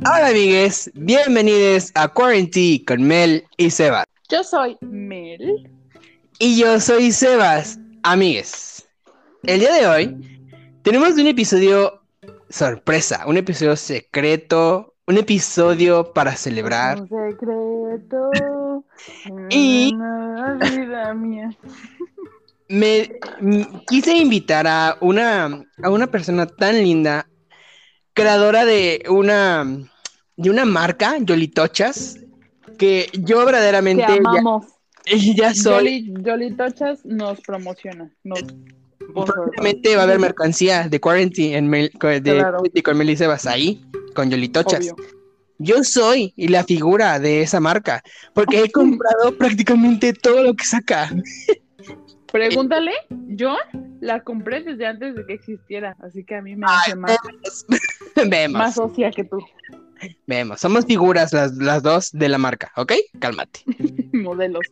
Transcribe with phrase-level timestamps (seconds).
[0.00, 4.04] Hola amigues, bienvenidos a Quarantine con Mel y Sebas.
[4.28, 5.70] Yo soy Mel.
[6.38, 8.86] Y yo soy Sebas, amigues.
[9.44, 10.48] El día de hoy
[10.82, 12.02] tenemos un episodio
[12.50, 17.00] sorpresa, un episodio secreto, un episodio para celebrar.
[17.00, 18.84] Un secreto.
[19.50, 21.50] Y- vida mía.
[22.68, 27.28] Me m- quise invitar a una, a una persona tan linda,
[28.12, 29.64] creadora de una,
[30.36, 32.18] de una marca, Yolitochas,
[32.78, 34.66] que yo Te verdaderamente ya, amamos.
[35.36, 35.74] ya soy.
[35.74, 38.10] Jolly, Jolly Tochas nos promociona.
[38.24, 38.40] Nos
[39.14, 42.62] Próximamente va a haber mercancía de Quarantine en Mel- de Claro.
[42.84, 44.80] Con Mel y Sebas ahí, con Yolitochas.
[44.80, 44.96] Obvio.
[45.58, 48.02] Yo soy la figura de esa marca,
[48.34, 51.10] porque he comprado prácticamente todo lo que saca.
[52.30, 52.92] Pregúntale,
[53.28, 53.56] yo
[54.00, 57.16] la compré desde antes de que existiera, así que a mí me hace más,
[58.28, 59.38] Vemos, más socia que tú,
[60.26, 60.60] vemos.
[60.60, 62.92] Somos figuras las, las dos de la marca, ¿ok?
[63.18, 63.60] Cálmate.
[64.12, 64.66] modelos.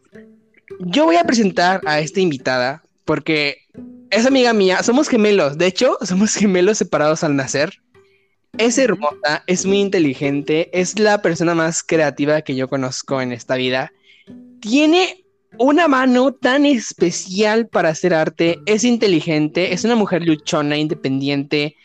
[0.81, 3.58] Yo voy a presentar a esta invitada porque
[4.11, 7.81] es amiga mía, somos gemelos, de hecho, somos gemelos separados al nacer.
[8.56, 13.56] Es hermosa, es muy inteligente, es la persona más creativa que yo conozco en esta
[13.56, 13.92] vida.
[14.61, 15.25] Tiene
[15.59, 21.77] una mano tan especial para hacer arte, es inteligente, es una mujer luchona, independiente.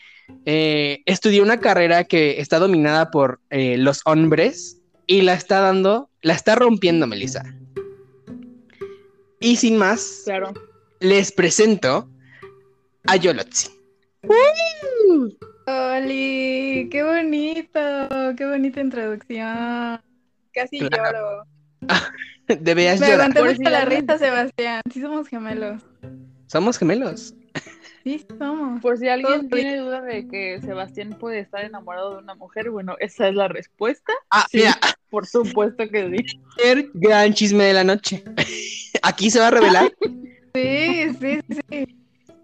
[0.46, 6.08] Eh, estudió una carrera que está dominada por eh, los hombres y la está dando,
[6.22, 7.44] la está rompiendo, Melissa.
[9.40, 10.52] Y sin más, Claro.
[11.00, 12.08] les presento
[13.06, 13.68] a Yolotzi.
[15.66, 17.80] Oli, qué bonito,
[18.36, 20.00] qué bonita introducción.
[20.52, 21.18] Casi Claro.
[21.18, 21.44] lloro.
[22.60, 23.32] Debías Me llorar.
[23.56, 24.82] si la risa, Sebastián.
[24.92, 25.82] Sí somos gemelos.
[26.48, 27.34] Somos gemelos.
[28.02, 28.80] Sí somos.
[28.80, 32.70] Por si alguien Todos tiene duda de que Sebastián puede estar enamorado de una mujer,
[32.70, 34.12] bueno, esa es la respuesta.
[34.30, 34.58] Ah, Sí.
[34.58, 34.78] mira,
[35.10, 36.40] Por supuesto que sí.
[36.64, 38.24] el gran chisme de la noche.
[39.02, 39.92] Aquí se va a revelar.
[40.52, 41.38] Sí, sí,
[41.70, 41.96] sí.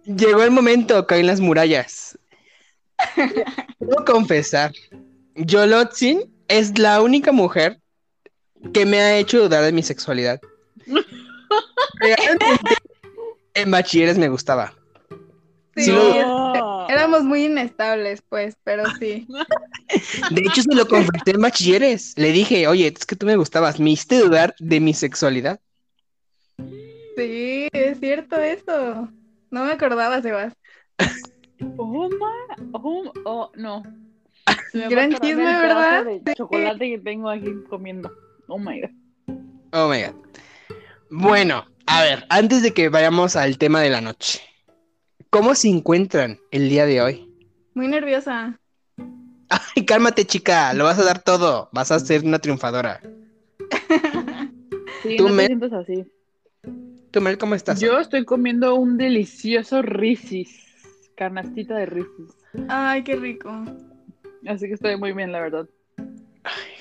[0.04, 2.16] Llegó el momento, caen las murallas.
[3.80, 4.70] Debo confesar,
[5.34, 7.80] Yolotzin es la única mujer
[8.72, 10.40] que me ha hecho dudar de mi sexualidad.
[12.00, 12.46] Realmente,
[13.54, 14.72] en bachilleres me gustaba.
[15.76, 16.86] Sí, No.
[16.88, 19.26] Éramos muy inestables, pues, pero sí.
[20.30, 22.14] De hecho, se lo confesé en bachilleres.
[22.16, 25.60] Le dije, oye, es que tú me gustabas, me hiciste dudar de mi sexualidad.
[27.16, 29.08] Sí, es cierto eso.
[29.50, 30.54] No me acordaba, Sebas.
[31.76, 33.82] Oh, ma- oh, oh, no.
[34.72, 36.04] Gran chisme, el ¿verdad?
[36.04, 38.12] de chocolate que tengo aquí comiendo.
[38.48, 38.90] Oh my god.
[39.72, 40.14] Oh my god.
[41.10, 44.40] Bueno, a ver, antes de que vayamos al tema de la noche,
[45.36, 47.30] ¿cómo se encuentran el día de hoy?
[47.74, 48.58] Muy nerviosa.
[49.50, 53.00] Ay, cálmate, chica, lo vas a dar todo, vas a ser una triunfadora.
[55.02, 56.04] Sí, Tú no me- te sientas así.
[57.10, 57.78] Tú, Mel, ¿cómo estás?
[57.80, 60.48] Yo estoy comiendo un delicioso risis.
[61.16, 62.30] Canastita de risis.
[62.68, 63.50] Ay, qué rico.
[64.46, 65.66] Así que estoy muy bien, la verdad.
[65.98, 66.04] ¿Y tú,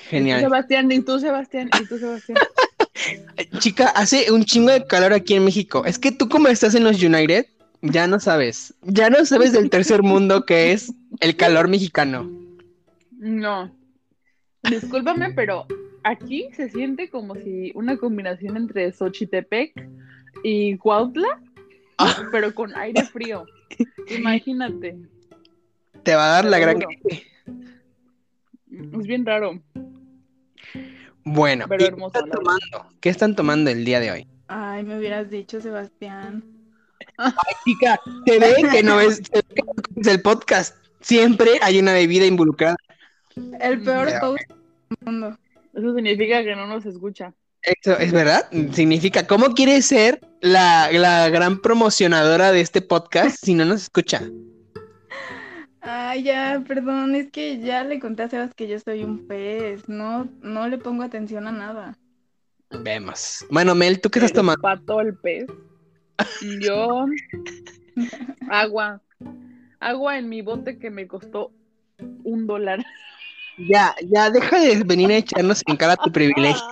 [0.08, 0.40] Genial.
[0.40, 0.90] Sebastián?
[0.92, 1.70] ¿Y tú, Sebastián?
[1.74, 2.38] ¿Y tú, Sebastián?
[3.58, 5.84] Chica, hace un chingo de calor aquí en México.
[5.84, 7.46] Es que tú como estás en los United,
[7.90, 8.74] ya no sabes.
[8.82, 12.30] Ya no sabes del tercer mundo que es el calor mexicano.
[13.12, 13.70] No.
[14.62, 15.66] Discúlpame, pero
[16.04, 19.72] aquí se siente como si una combinación entre Xochitepec
[20.42, 21.40] y Cuautla,
[21.98, 22.28] Ah.
[22.30, 23.46] pero con aire frío.
[24.10, 24.96] Imagínate.
[26.02, 26.88] Te va a dar la Te lo gran...
[29.00, 29.60] Es bien raro.
[31.24, 32.96] Bueno, Pero ¿y hermoso, ¿qué están tomando?
[33.00, 34.26] ¿Qué están tomando el día de hoy?
[34.48, 36.44] Ay, me hubieras dicho, Sebastián.
[37.64, 40.76] Chica, te ve que no es, que no escuchas el podcast.
[41.00, 42.76] Siempre hay una bebida involucrada.
[43.60, 45.38] El peor Ya, host del mundo.
[45.74, 47.34] Eso significa que no nos escucha.
[47.62, 48.48] Eso es verdad.
[48.72, 54.22] Significa, ¿cómo quieres ser la, la gran promocionadora de este podcast si no nos escucha?
[55.80, 59.88] Ay, ya, perdón, es que ya le conté a Sebas que yo soy un pez.
[59.88, 61.98] No, no le pongo atención a nada.
[62.70, 63.44] Vemos.
[63.50, 64.60] Bueno, Mel, ¿tú qué estás tomando?
[64.62, 65.46] Pato el pez.
[66.60, 67.06] Yo.
[68.50, 69.00] Agua.
[69.80, 71.52] Agua en mi bote que me costó
[72.24, 72.84] un dólar.
[73.58, 76.62] Ya, ya, deja de venir a echarnos en cara tu privilegio.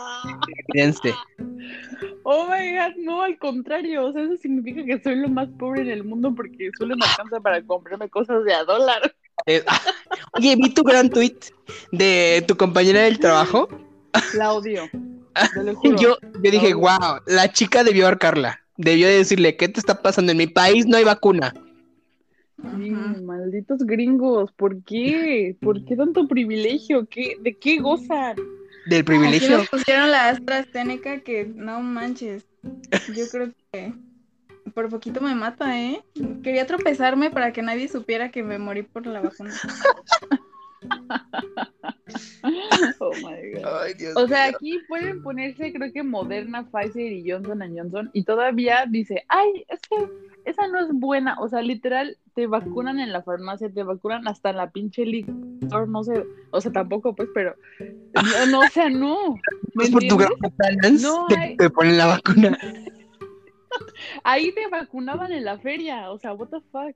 [2.25, 4.06] Oh my god, no, al contrario.
[4.06, 7.06] O sea, eso significa que soy lo más pobre en el mundo porque solo me
[7.06, 9.14] alcanza para comprarme cosas de a dólar.
[9.47, 9.81] Eh, ah,
[10.32, 11.37] Oye, vi tu gran tweet
[11.93, 13.69] de tu compañera del trabajo.
[14.35, 14.88] La odio.
[14.90, 15.99] Te lo Y juro.
[15.99, 18.63] yo, yo dije, wow, la chica debió ahorcarla.
[18.76, 20.32] Debió decirle, ¿qué te está pasando?
[20.32, 21.55] En mi país no hay vacuna.
[22.56, 25.56] Sí, malditos gringos, ¿por qué?
[25.61, 27.06] ¿Por qué tanto privilegio?
[27.06, 28.37] ¿Qué, ¿De qué gozan?
[28.87, 29.59] Del Aquí privilegio.
[29.59, 32.47] nos pusieron la AstraZeneca que no manches.
[33.15, 33.93] Yo creo que
[34.73, 36.03] por poquito me mata, ¿eh?
[36.43, 39.53] Quería tropezarme para que nadie supiera que me morí por la vacuna.
[43.00, 43.82] Oh my God.
[43.82, 44.56] Ay, Dios O sea, mío.
[44.56, 49.81] aquí pueden ponerse, creo que Moderna, Pfizer y Johnson Johnson, y todavía dice, ay, es
[49.81, 50.08] que
[50.44, 51.36] esa no es buena.
[51.40, 55.88] O sea, literal, te vacunan en la farmacia, te vacunan hasta en la pinche licor,
[55.88, 57.54] no sé, o sea, tampoco, pues, pero,
[58.14, 59.34] no, no, o sea, no.
[59.75, 60.32] ¿Me Es por tu gran
[61.00, 62.58] No te, te ponen la vacuna.
[64.23, 66.94] Ahí te vacunaban en la feria, o sea, what the fuck.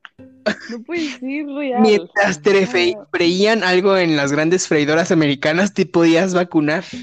[0.71, 1.83] No puede ser real.
[1.83, 3.07] Mientras te No.
[3.13, 6.85] freían algo en las grandes freidoras americanas, te podías vacunar.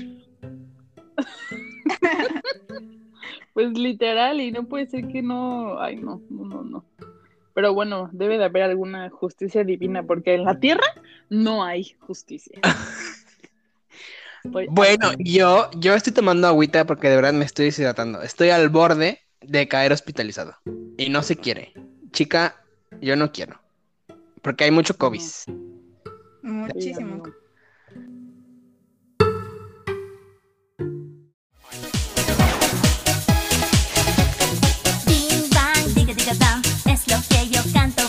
[3.54, 5.80] Pues literal, y no puede ser que no.
[5.80, 6.86] Ay, no, no, no, no.
[7.54, 10.84] Pero bueno, debe de haber alguna justicia divina, porque en la tierra
[11.30, 12.60] no hay justicia.
[14.70, 18.22] Bueno, yo, yo estoy tomando agüita porque de verdad me estoy deshidratando.
[18.22, 20.56] Estoy al borde de caer hospitalizado.
[20.98, 21.74] Y no se quiere.
[22.12, 22.64] Chica,
[23.02, 23.62] yo no quiero.
[24.42, 25.22] Porque hay mucho COVID.
[26.44, 27.14] Muchísimo.
[27.14, 27.34] amigo.
[35.06, 38.04] Bing bang, diga diga bam, es lo que yo canto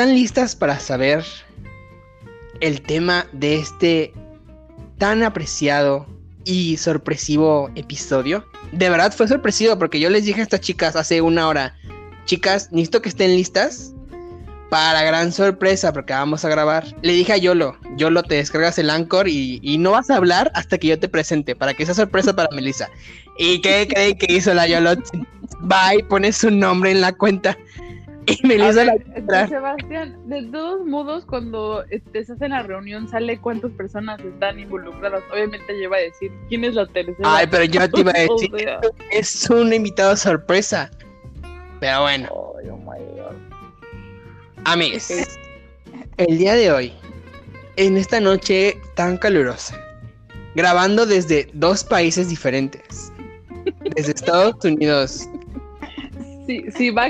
[0.00, 1.22] ¿están listas para saber
[2.60, 4.14] el tema de este
[4.96, 6.06] tan apreciado
[6.46, 8.46] y sorpresivo episodio?
[8.72, 11.76] De verdad fue sorpresivo porque yo les dije a estas chicas hace una hora,
[12.24, 13.92] chicas, necesito que estén listas
[14.70, 16.86] para gran sorpresa porque vamos a grabar.
[17.02, 20.78] Le dije a Yolo, Yolo, te descargas el Anchor y, no vas a hablar hasta
[20.78, 22.88] que yo te presente para que sea sorpresa para Melissa.
[23.36, 24.94] ¿Y qué creen que hizo la Yolo?
[24.94, 27.54] Y pone su nombre en la cuenta.
[28.30, 29.48] Y ver.
[29.48, 35.22] Sebastián, de todos modos, cuando se hace la reunión, sale cuántas personas están involucradas.
[35.32, 37.18] Obviamente lleva a decir quién es la tercera.
[37.24, 38.80] Ay, pero yo te iba a O decir, sea,
[39.10, 40.90] es un invitado sorpresa.
[41.80, 43.36] Pero bueno, oh my God.
[44.64, 45.10] amigos,
[46.18, 46.92] el día de hoy,
[47.76, 49.80] en esta noche tan calurosa,
[50.54, 53.10] grabando desde dos países diferentes,
[53.96, 55.26] desde Estados Unidos,
[56.46, 56.64] Sí,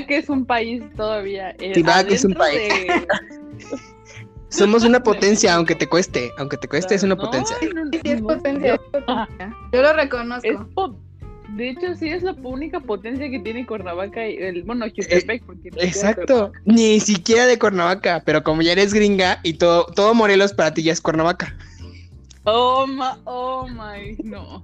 [0.05, 1.51] que es un país todavía.
[1.59, 1.73] eh,
[2.09, 3.05] es un de-
[4.49, 7.57] somos una potencia, aunque te cueste, aunque te cueste, es una No, potencia.
[7.73, 9.55] no, no, Sí, es no, potencia, es potencia.
[9.71, 10.47] Yo lo reconozco.
[10.49, 10.99] es po-
[11.55, 15.69] de hecho, sí es la única potencia que tiene Cuernavaca y el, bueno, Jutepec, porque
[15.71, 20.13] ni siquiera Exacto, ni siquiera de Cuernavaca, pero como ya eres gringa y todo, todo
[20.13, 21.53] Morelos para ti ya es Cuernavaca.
[22.43, 24.63] Oh my, oh my, no.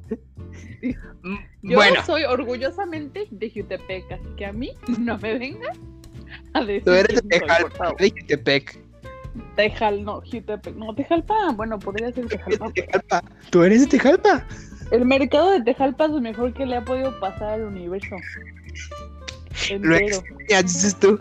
[1.62, 5.72] Yo bueno, soy orgullosamente de Jutepec, así que a mí no me venga
[6.54, 7.98] a decir tú eres de quién soy, por Tejal, favor.
[7.98, 8.80] de Jutepec.
[9.56, 12.72] Tejal, no, Jutepec, no, Tejalpa, bueno, podría ser Tejalpa.
[12.72, 13.24] Tejalpa.
[13.52, 14.46] Tú eres de Tejalpa.
[14.92, 18.16] El mercado de Tejalpa es lo mejor que le ha podido pasar al universo.
[19.70, 20.18] Lo Entero.
[20.18, 21.20] extrañas, dices tú.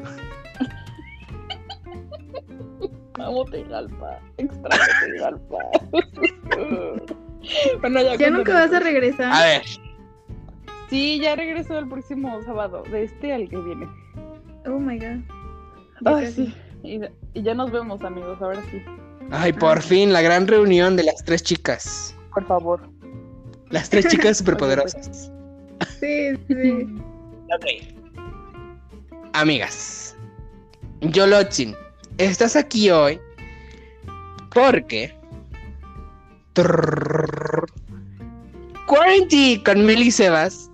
[3.19, 4.21] Amo Tejalpa.
[4.37, 5.59] Extraño Tejalpa.
[7.81, 9.33] bueno, ya, ¿Ya nunca vas a regresar?
[9.33, 9.63] A ver,
[10.89, 13.89] Sí, ya regreso el próximo sábado, de este al que viene.
[14.67, 15.21] Oh my god.
[16.05, 16.33] Casi.
[16.33, 16.55] sí.
[16.85, 17.01] Y,
[17.35, 18.81] y ya nos vemos, amigos, ahora sí.
[19.33, 22.15] ay, por fin, la gran reunión de las tres chicas.
[22.33, 22.89] Por favor.
[23.71, 25.33] Las tres chicas superpoderosas.
[25.99, 26.87] Sí, sí.
[29.33, 30.17] Amigas,
[31.01, 31.75] Yolotzin,
[32.19, 33.21] estás aquí hoy
[34.53, 35.15] porque.
[36.55, 37.67] Trrrr,
[38.87, 40.71] Quarantine con Meli Sebas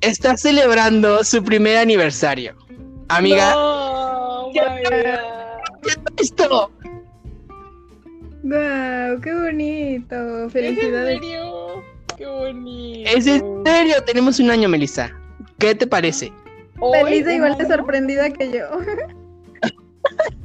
[0.00, 2.54] está celebrando su primer aniversario.
[3.08, 4.50] Amiga, No,
[6.18, 6.70] esto.
[8.44, 9.20] ¡Guau!
[9.20, 10.46] ¡Qué bonito!
[10.46, 11.16] ¿Es Felicidades.
[11.16, 11.84] en serio?
[12.16, 13.10] ¡Qué bonito!
[13.10, 15.10] Es en serio, tenemos un año, Melissa.
[15.58, 16.32] ¿Qué te parece?
[16.80, 18.66] Un igual de sorprendida que yo.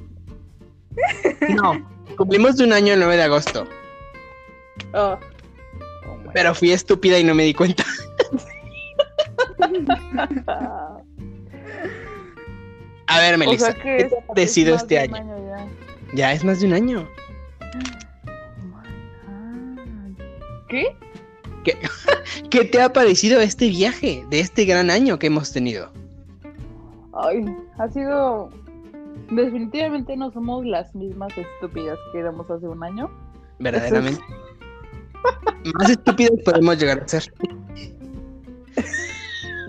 [1.49, 3.67] No, cumplimos de un año el 9 de agosto.
[4.93, 5.17] Oh
[6.37, 7.83] pero fui estúpida y no me di cuenta.
[13.07, 15.15] A ver, O Melissa, sea que ¿qué te ha parecido es este año?
[15.47, 15.67] ya.
[16.13, 17.07] Ya es más de un año.
[20.69, 20.95] ¿Qué?
[22.51, 25.91] ¿Qué te ha parecido este viaje de este gran año que hemos tenido?
[27.13, 27.45] Ay,
[27.79, 28.51] ha sido.
[29.29, 33.09] Definitivamente no somos las mismas estúpidas que éramos hace un año.
[33.59, 34.21] Verdaderamente.
[35.79, 37.23] Más estúpidos podemos llegar a ser.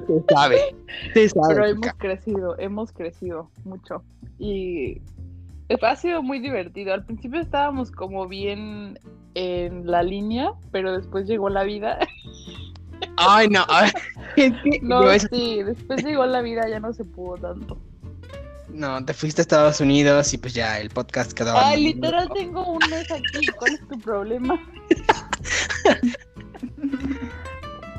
[0.07, 0.77] Se sabe.
[1.15, 1.55] Se sabe.
[1.55, 4.03] Pero hemos crecido, hemos crecido mucho.
[4.39, 5.01] Y
[5.83, 6.95] ha sido muy divertido.
[6.95, 8.99] Al principio estábamos como bien
[9.35, 11.99] en la línea, pero después llegó la vida.
[13.17, 13.65] Ay, no.
[14.83, 17.79] No, sí, después llegó la vida, ya no se pudo tanto.
[18.73, 21.57] No, te fuiste a Estados Unidos y pues ya el podcast quedó.
[21.57, 23.47] Ay, literal tengo un mes aquí.
[23.57, 24.55] ¿Cuál es tu problema?
[24.55, 25.95] Oh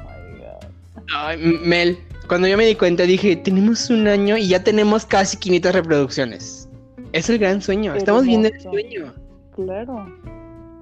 [0.06, 0.70] my God.
[1.16, 1.98] Ay, Mel,
[2.28, 6.70] cuando yo me di cuenta dije, tenemos un año y ya tenemos casi 500 reproducciones.
[7.12, 7.96] Es el gran sueño.
[7.96, 9.14] Estamos viendo el sueño.
[9.56, 10.06] Claro.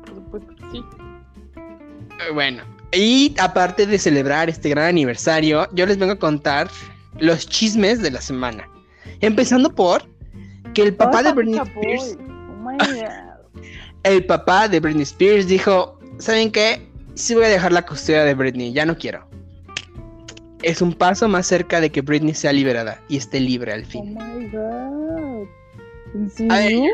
[0.05, 0.83] Por supuesto que sí.
[1.55, 6.69] Eh, Bueno, y aparte de celebrar este gran aniversario, yo les vengo a contar
[7.19, 8.67] los chismes de la semana.
[9.21, 10.03] Empezando por
[10.73, 11.59] que el papá de Britney.
[11.59, 13.63] Spears, Oh my God.
[14.03, 16.87] el papá de Britney Spears dijo, ¿saben qué?
[17.15, 19.27] Sí voy a dejar la custodia de Britney, ya no quiero.
[20.63, 23.85] Es un paso más cerca de que Britney sea liberada y esté libre al Oh
[23.85, 24.13] fin.
[24.13, 25.47] my God.
[26.13, 26.91] ¿En ver, serio?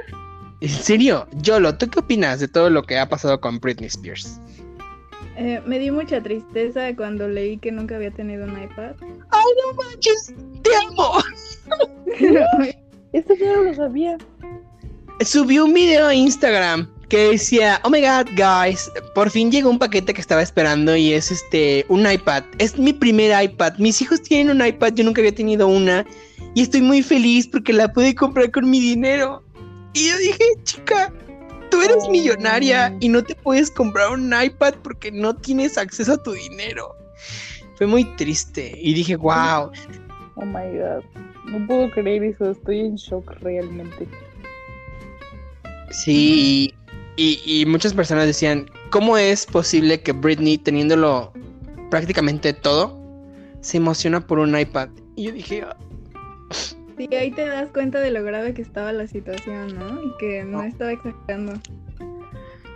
[0.61, 4.39] En serio, Yolo, ¿tú qué opinas de todo lo que ha pasado con Britney Spears?
[5.35, 8.95] Eh, me dio mucha tristeza cuando leí que nunca había tenido un iPad.
[9.01, 10.33] ¡Ay, no manches!
[10.61, 11.13] ¡Te amo!
[13.13, 14.17] Esto yo no lo sabía.
[15.21, 19.79] Subió un video a Instagram que decía, oh my god, guys, por fin llegó un
[19.79, 22.43] paquete que estaba esperando y es este, un iPad.
[22.59, 23.73] Es mi primer iPad.
[23.77, 26.05] Mis hijos tienen un iPad, yo nunca había tenido una.
[26.55, 29.43] Y estoy muy feliz porque la pude comprar con mi dinero.
[29.93, 31.13] Y yo dije, chica,
[31.73, 32.11] tú eres Oh.
[32.11, 36.95] millonaria y no te puedes comprar un iPad porque no tienes acceso a tu dinero.
[37.75, 39.71] Fue muy triste y dije, wow.
[40.35, 41.03] Oh my God.
[41.45, 42.51] No puedo creer eso.
[42.51, 44.07] Estoy en shock realmente.
[45.91, 46.73] Sí,
[47.15, 51.31] y, y muchas personas decían, ¿cómo es posible que Britney, teniéndolo
[51.91, 52.99] prácticamente todo,
[53.61, 54.89] se emociona por un iPad?
[55.15, 55.75] Y yo dije, "Ah,
[56.97, 60.01] Sí, ahí te das cuenta de lo grave que estaba la situación, ¿no?
[60.03, 60.63] Y que no, No.
[60.63, 61.53] estaba exagerando.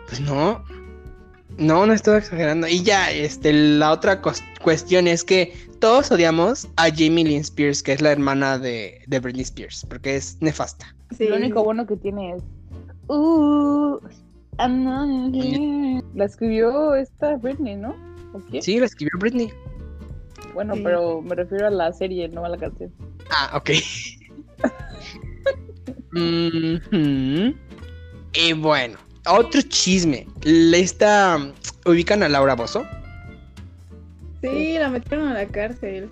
[0.07, 0.63] pues no,
[1.57, 2.67] no, no estoy exagerando.
[2.67, 4.21] Y ya, este, la otra
[4.62, 9.19] cuestión es que todos odiamos a Jamie Lynn Spears, que es la hermana de, de
[9.19, 10.95] Britney Spears, porque es nefasta.
[11.17, 11.27] Sí.
[11.27, 12.43] Lo único bueno que tiene es.
[13.09, 13.97] Uh,
[14.59, 16.01] I'm not here".
[16.15, 17.95] La escribió esta Britney, ¿no?
[18.33, 18.62] ¿O quién?
[18.63, 19.50] Sí, la escribió Britney.
[20.57, 20.81] Bueno, Sí.
[20.83, 22.91] pero me refiero a la serie, no a la canción.
[23.29, 23.69] Ah, ok.
[26.13, 27.53] Mhm.
[28.33, 28.97] Y bueno,
[29.27, 30.25] otro chisme.
[30.41, 31.37] Le está.
[31.85, 32.87] ¿Ubican a Laura Bozo?
[34.41, 36.09] Sí, la metieron a la cárcel.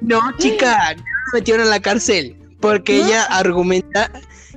[0.00, 2.34] No, chica, no la metieron a la cárcel.
[2.60, 3.06] Porque ¿No?
[3.06, 4.10] ella argumenta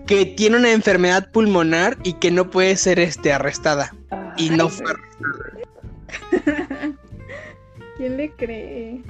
[0.08, 3.94] que tiene una enfermedad pulmonar y que no puede ser este, arrestada.
[4.38, 4.94] Y no fue
[7.98, 9.01] ¿Quién le cree?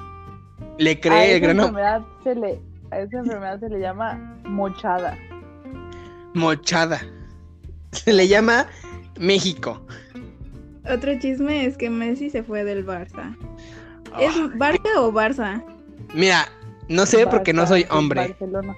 [0.77, 2.59] Le A cree el esa grano enfermedad se le,
[2.91, 5.17] a esa enfermedad se le llama mochada.
[6.33, 6.99] mochada.
[7.91, 8.67] Se le llama
[9.19, 9.81] México.
[10.91, 13.35] Otro chisme es que Messi se fue del Barça.
[14.19, 15.63] ¿Es Ah, Barça o Barça?
[16.13, 16.45] mira,
[16.89, 18.27] no sé porque no soy hombre.
[18.29, 18.75] Barcelona.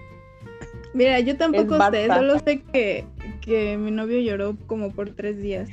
[0.94, 3.06] Mira, yo tampoco sé, solo sé que,
[3.42, 5.70] que mi novio lloró como por tres días.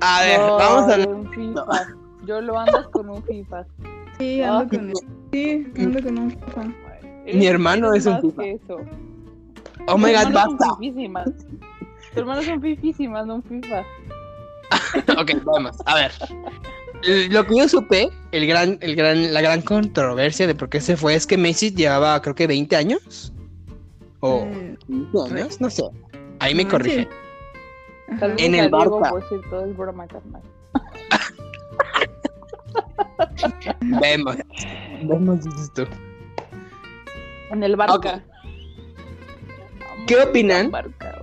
[0.00, 1.94] A ver, No, vamos a un FIFA.
[2.26, 3.66] Yo lo andas con un FIFA.
[4.18, 4.58] Sí, Ah.
[4.60, 4.94] ando con él.
[5.32, 6.74] Sí, ando con un FIFA.
[7.32, 8.80] Mi hermano es un eso.
[9.86, 10.76] Oh my god, basta.
[10.78, 13.84] Tus hermanos son fifísimas, no un FIFA.
[15.18, 16.12] Ok, vamos, a ver.
[17.30, 20.96] Lo que yo supe, el gran, el gran, la gran controversia de por qué se
[20.96, 23.32] fue es que Messi llevaba creo que 20 años.
[24.20, 25.82] O Mm, 15 años, no sé.
[26.38, 27.08] Ahí me No corrige.
[28.38, 29.12] En el Barça.
[34.00, 34.36] Vemos.
[35.02, 35.86] Vemos, dices tú.
[37.50, 37.94] En el Barca.
[37.94, 38.06] Ok.
[40.06, 40.70] ¿Qué opinan?
[40.70, 41.22] Barca.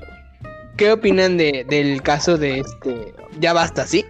[0.77, 3.13] ¿Qué opinan de, del caso de este?
[3.39, 4.05] Ya basta, ¿sí?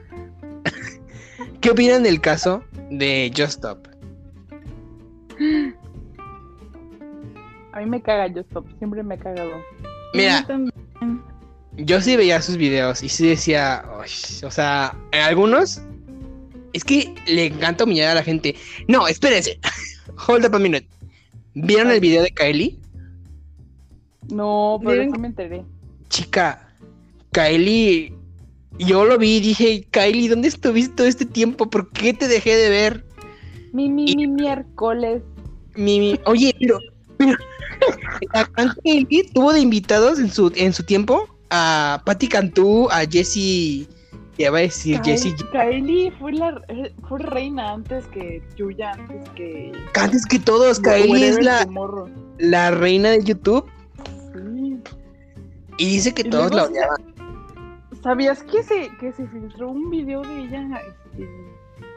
[1.61, 3.87] ¿Qué opinan del caso de Just Stop?
[7.71, 9.51] A mí me caga yo stop, siempre me ha cagado.
[10.13, 10.45] Mira,
[11.77, 13.85] Yo sí veía sus videos y sí decía,
[14.43, 15.81] o sea, en algunos
[16.73, 18.55] es que le encanta humillar a la gente.
[18.87, 19.59] No, espérense.
[20.27, 20.87] Hold up a minute.
[21.53, 22.77] ¿Vieron el video de Kylie?
[24.29, 25.63] No, pero sí me enteré.
[26.09, 26.67] Chica,
[27.31, 28.13] Kylie,
[28.77, 31.69] yo lo vi y dije, Kylie, ¿dónde estuviste todo este tiempo?
[31.69, 33.05] ¿Por qué te dejé de ver?
[33.73, 35.23] Mi, mi, mi miércoles.
[35.75, 36.79] Mi, mi- Oye, pero,
[37.17, 37.37] pero
[38.83, 43.87] Kylie tuvo de invitados en su, en su tiempo a Patti Cantú, a Jessie,
[44.39, 46.61] ya va a decir Jessie, Kylie fue la
[47.07, 49.71] fue reina antes que Yuya, antes que.
[50.01, 51.67] antes que todos, Kylie es la,
[52.37, 53.69] la reina de YouTube
[54.33, 54.77] Sí.
[55.77, 57.13] y dice que Y todos la odiaban.
[58.01, 61.27] ¿Sabías que se, que se filtró un video de ella este,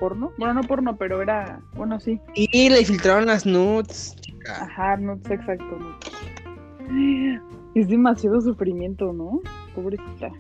[0.01, 0.33] porno?
[0.37, 1.61] Bueno, no porno, pero era.
[1.75, 2.21] Bueno, sí.
[2.35, 4.65] Y le filtraron las nudes, chica.
[4.65, 5.79] Ajá, sé exacto.
[5.79, 7.43] no.
[7.77, 9.41] Es demasiado sufrimiento, ¿no?
[9.75, 10.31] Pobrecita.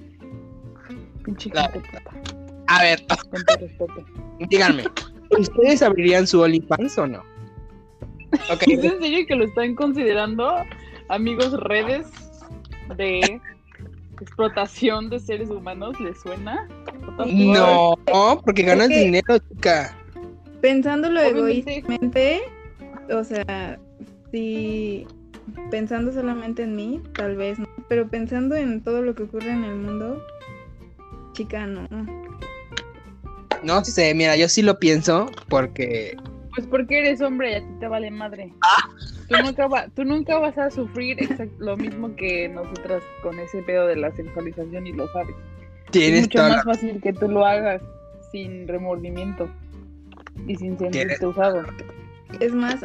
[1.25, 1.73] Pinche Claro.
[1.73, 2.11] gente puta.
[2.69, 3.03] A ver,
[4.51, 4.85] díganme,
[5.39, 7.23] ¿ustedes abrirían su OnlyFans o no?
[8.51, 10.55] Ok, ¿Es en serio que lo están considerando
[11.09, 12.07] amigos redes
[12.97, 13.41] de
[14.21, 15.99] explotación de seres humanos?
[16.01, 16.67] ¿Les suena?
[17.27, 17.95] no,
[18.45, 19.97] porque ganas Es que- dinero, chica.
[20.61, 21.41] Pensándolo Obviamente.
[21.79, 22.41] egoístamente,
[23.13, 23.79] o sea,
[24.31, 25.07] si
[25.73, 29.65] pensando solamente en mí, tal vez no, pero pensando en todo lo que ocurre en
[29.65, 30.23] el mundo,
[31.33, 31.89] chica, no.
[33.63, 36.17] No sé, mira, yo sí lo pienso porque
[36.55, 38.53] Pues porque eres hombre y a ti te vale madre.
[39.29, 41.17] Tú nunca, va- tú nunca vas a sufrir
[41.59, 45.35] lo mismo que nosotras con ese pedo de la sexualización y lo sabes.
[45.87, 47.81] Es tienes mucho toda más fácil que tú lo hagas
[48.33, 49.49] sin remordimiento
[50.47, 51.65] y sin sentirte Tienes- usado.
[52.41, 52.77] Es más.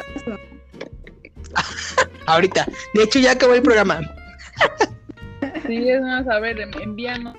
[2.25, 2.65] Ahorita.
[2.93, 3.99] De hecho, ya acabó el programa.
[5.65, 7.35] Sí, es más, a ver, en- envíanos.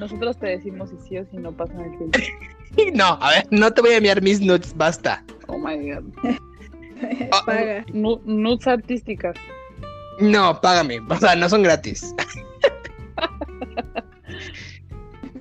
[0.00, 2.22] Nosotros te decimos si sí o si no pasan el filtro.
[2.94, 5.24] No, a ver, no te voy a enviar mis nudes, basta.
[5.48, 6.04] Oh my god.
[7.32, 7.84] Ah, paga.
[7.92, 9.34] Nu- Nudes artísticas.
[10.20, 11.00] No, págame.
[11.08, 12.14] O sea, no son gratis.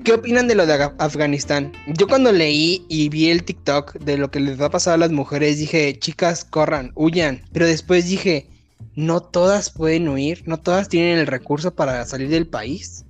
[0.03, 1.71] ¿Qué opinan de lo de Afganistán?
[1.97, 4.97] Yo cuando leí y vi el TikTok de lo que les va a pasar a
[4.97, 7.43] las mujeres, dije, chicas, corran, huyan.
[7.51, 8.47] Pero después dije,
[8.95, 13.05] no todas pueden huir, no todas tienen el recurso para salir del país.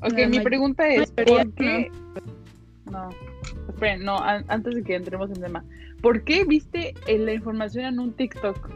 [0.00, 1.90] Ok, mi pregunta es, ¿por qué?
[2.90, 3.08] No,
[3.68, 5.64] esperen, no, an- antes de que entremos en tema.
[6.00, 8.70] ¿Por qué viste eh, la información en un TikTok?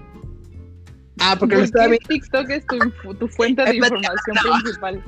[1.20, 2.08] Ah, porque lo ¿Por estaba viendo.
[2.08, 5.04] TikTok es tu, fuente de información principal?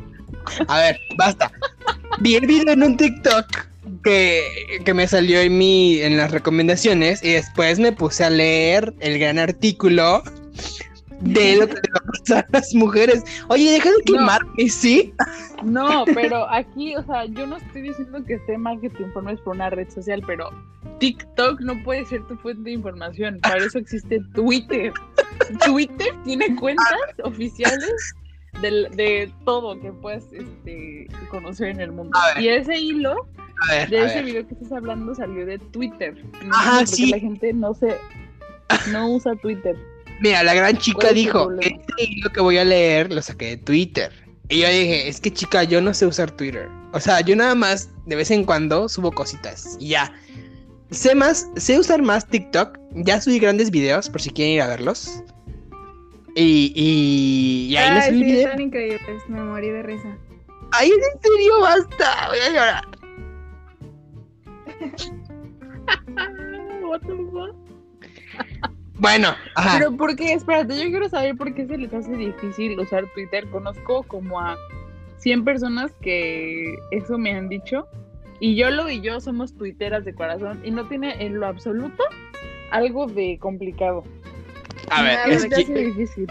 [0.68, 1.50] A ver, basta.
[2.20, 3.46] Vi el video en un TikTok
[4.04, 4.42] que,
[4.84, 9.18] que me salió en mi en las recomendaciones y después me puse a leer el
[9.18, 10.22] gran artículo
[11.20, 13.22] de lo que le va a pasar a las mujeres.
[13.48, 14.18] Oye, deja de No.
[14.18, 15.14] quemarme, ¿sí?
[15.62, 19.40] No, pero aquí, o sea, yo no estoy diciendo que esté mal que te informes
[19.40, 20.50] por una red social, pero
[20.98, 23.38] TikTok no puede ser tu fuente de información.
[23.40, 24.92] Para eso existe Twitter.
[25.64, 26.86] Twitter tiene cuentas
[27.22, 28.14] oficiales
[28.60, 32.18] de, todo que puedes este, conocer en el mundo.
[32.38, 33.26] Y ese hilo
[33.68, 34.24] ver, de ese ver.
[34.24, 36.14] video que estás hablando salió de Twitter.
[36.44, 37.10] No Ajá, sí.
[37.10, 37.96] La gente no se
[38.92, 39.76] no usa Twitter.
[40.20, 43.20] Mira, la gran chica ¿Cuál es tu dijo, este hilo que voy a leer lo
[43.20, 44.12] saqué de Twitter.
[44.48, 46.68] Y yo dije, es que chica, yo no sé usar Twitter.
[46.92, 50.12] O sea, yo nada más de vez en cuando subo cositas y ya.
[50.90, 52.78] Sé más, sé usar más TikTok.
[52.92, 55.22] Ya subí grandes videos por si quieren ir a verlos.
[56.36, 58.46] Y, y, y ahí Ay, subí sí, video.
[58.48, 60.16] están increíbles, me morí de risa.
[60.72, 62.28] Ay, en serio, basta.
[62.28, 62.84] Voy a llorar.
[66.86, 67.54] What the fuck?
[68.96, 69.78] Bueno, ajá.
[69.78, 70.32] Pero ¿por qué?
[70.32, 73.48] Espérate, yo quiero saber por qué se les hace difícil usar Twitter.
[73.50, 74.56] Conozco como a
[75.18, 77.88] 100 personas que eso me han dicho.
[78.40, 82.04] Y Yolo y yo somos tuiteras de corazón y no tiene en lo absoluto
[82.70, 84.04] algo de complicado.
[84.90, 86.26] a ver, ¿Qué es que hace difícil?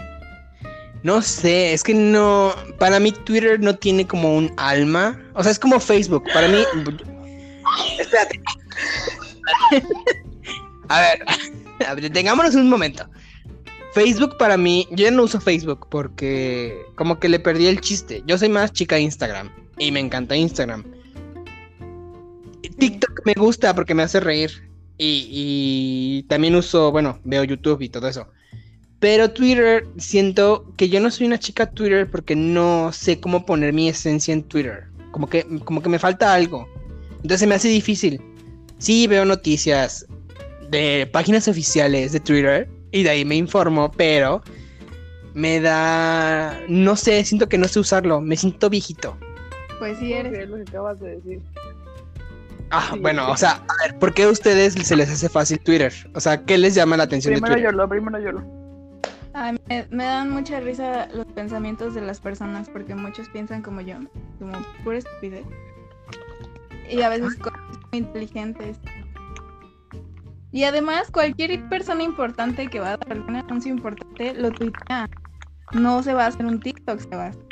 [1.04, 2.54] no sé, es que no.
[2.78, 5.20] Para mí, Twitter no tiene como un alma.
[5.34, 6.24] O sea, es como Facebook.
[6.32, 6.58] Para mí.
[7.98, 8.40] Espérate.
[10.88, 11.24] A ver,
[12.00, 13.08] detengámonos un momento.
[13.94, 18.22] Facebook para mí, yo ya no uso Facebook porque como que le perdí el chiste.
[18.26, 20.84] Yo soy más chica de Instagram y me encanta Instagram.
[22.78, 24.68] TikTok me gusta porque me hace reír
[24.98, 28.26] y, y también uso, bueno, veo YouTube y todo eso.
[28.98, 33.72] Pero Twitter, siento que yo no soy una chica Twitter porque no sé cómo poner
[33.72, 34.84] mi esencia en Twitter.
[35.10, 36.66] Como que, como que me falta algo.
[37.22, 38.20] Entonces me hace difícil.
[38.78, 40.06] Sí, veo noticias
[40.70, 44.42] de páginas oficiales de Twitter y de ahí me informo, pero
[45.34, 46.60] me da...
[46.68, 48.20] No sé, siento que no sé usarlo.
[48.20, 49.16] Me siento viejito.
[49.78, 50.38] Pues sí ¿Cómo eres.
[50.38, 51.40] es lo que acabas de decir?
[52.70, 53.32] Ah, Sí, bueno, sí.
[53.32, 55.92] o sea, a ver, ¿por qué a ustedes se les hace fácil Twitter?
[56.14, 57.74] O sea, ¿qué les llama la atención Primero de yo Twitter?
[57.76, 58.64] lo, primero yo lo.
[59.32, 63.80] Ay, me, me dan mucha risa los pensamientos de las personas porque muchos piensan como
[63.80, 63.96] yo,
[64.38, 64.52] como
[64.84, 65.44] pura estupidez.
[66.88, 68.76] Y a veces cosas muy inteligentes.
[70.54, 75.10] Y además, cualquier persona importante que va a dar algún anuncio importante lo tuitea.
[75.72, 77.42] No se va a hacer un TikTok, se va a hacer.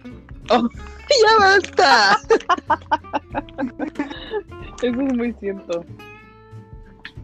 [0.49, 2.21] ¡Ya basta!
[4.83, 5.85] Eso es muy cierto.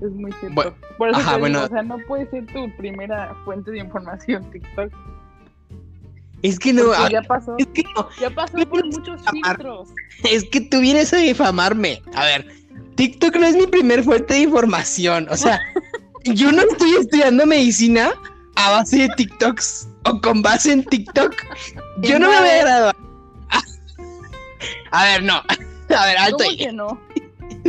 [0.00, 0.54] Es muy cierto.
[0.56, 1.62] Bueno, Por eso ajá, digo, bueno.
[1.62, 4.92] o sea, no puede ser tu primera fuente de información TikTok.
[6.42, 9.90] Es que no, porque ya pasó, es que no, ya pasó por muchos filtros.
[10.24, 12.02] es que tú vienes a difamarme.
[12.14, 12.57] A ver,
[12.98, 15.28] TikTok no es mi primer fuente de información.
[15.30, 15.60] O sea,
[16.24, 18.10] yo no estoy estudiando medicina
[18.56, 21.32] a base de TikToks o con base en TikTok.
[22.02, 22.96] Yo no me voy a graduar.
[24.90, 25.34] A ver, no.
[25.96, 27.00] A ver, alto ¿Cómo que no?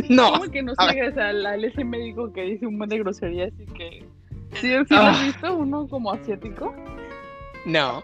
[0.10, 0.32] No.
[0.34, 3.66] ¿Cómo que no sigues al, al ese médico que dice un buen de groserías y
[3.74, 4.06] que...
[4.60, 5.12] ¿Sí, sí lo Ah.
[5.12, 5.54] has visto?
[5.54, 6.74] ¿Uno como asiático?
[7.66, 8.02] No.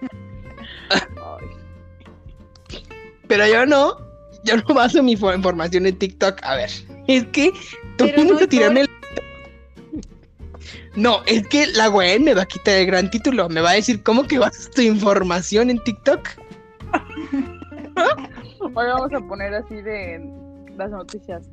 [3.28, 3.98] Pero yo no.
[4.44, 6.38] Yo no baso mi fo- información en TikTok.
[6.44, 6.70] A ver,
[7.08, 7.52] es que
[7.98, 8.90] tú Pero vienes no tirarme el...
[10.96, 13.50] No, es que la güey me va a quitar el gran título.
[13.50, 16.28] Me va a decir, ¿cómo que basas tu información en TikTok?
[18.60, 20.22] Hoy vamos a poner así de
[20.78, 21.44] las noticias.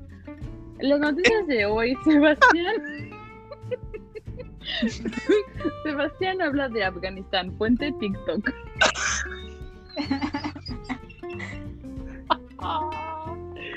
[0.81, 3.11] Las noticias de hoy, Sebastián.
[5.85, 8.51] Sebastián habla de Afganistán, fuente TikTok.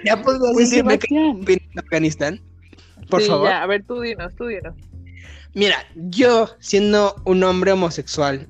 [0.06, 2.42] Ya podrías Pues, decirme opinas de Afganistán.
[3.10, 3.50] Por Sí, favor.
[3.50, 4.76] ya, a ver, tú dinos, tú dinos.
[5.54, 8.48] Mira, yo siendo un hombre homosexual,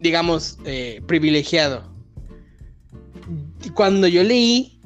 [0.00, 1.92] digamos, eh, privilegiado,
[3.74, 4.80] cuando yo leí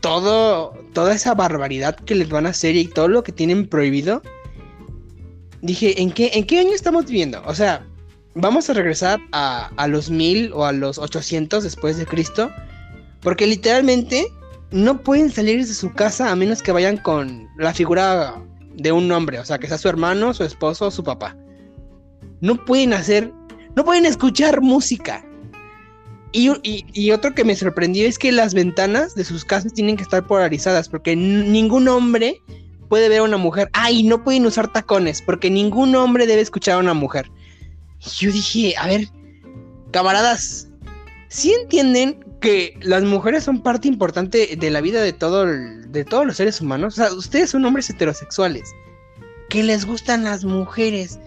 [0.00, 4.22] todo, toda esa barbaridad que les van a hacer y todo lo que tienen prohibido,
[5.60, 7.40] dije, ¿en qué, ¿en qué año estamos viviendo?
[7.46, 7.86] O sea,
[8.34, 12.50] vamos a regresar a, a los 1000 o a los 800 después de Cristo,
[13.20, 14.26] porque literalmente
[14.72, 18.34] no pueden salir de su casa a menos que vayan con la figura
[18.74, 21.36] de un hombre, o sea, que sea su hermano, su esposo su papá.
[22.40, 23.32] No pueden hacer,
[23.76, 25.24] no pueden escuchar música.
[26.32, 29.96] Y, y- y otro que me sorprendió es que las ventanas de sus casas tienen
[29.96, 32.40] que estar polarizadas, porque ningún hombre
[32.88, 33.68] puede ver a una mujer.
[33.74, 37.30] Ay, no pueden usar tacones, porque ningún hombre debe escuchar a una mujer.
[38.00, 39.08] Y yo dije, a ver,
[39.90, 40.68] camaradas,
[41.28, 46.04] ¿sí entienden que las mujeres son parte importante de la vida de, todo el- de
[46.04, 46.98] todos los seres humanos?
[46.98, 48.70] O sea, ustedes son hombres heterosexuales,
[49.48, 51.18] que les gustan las mujeres.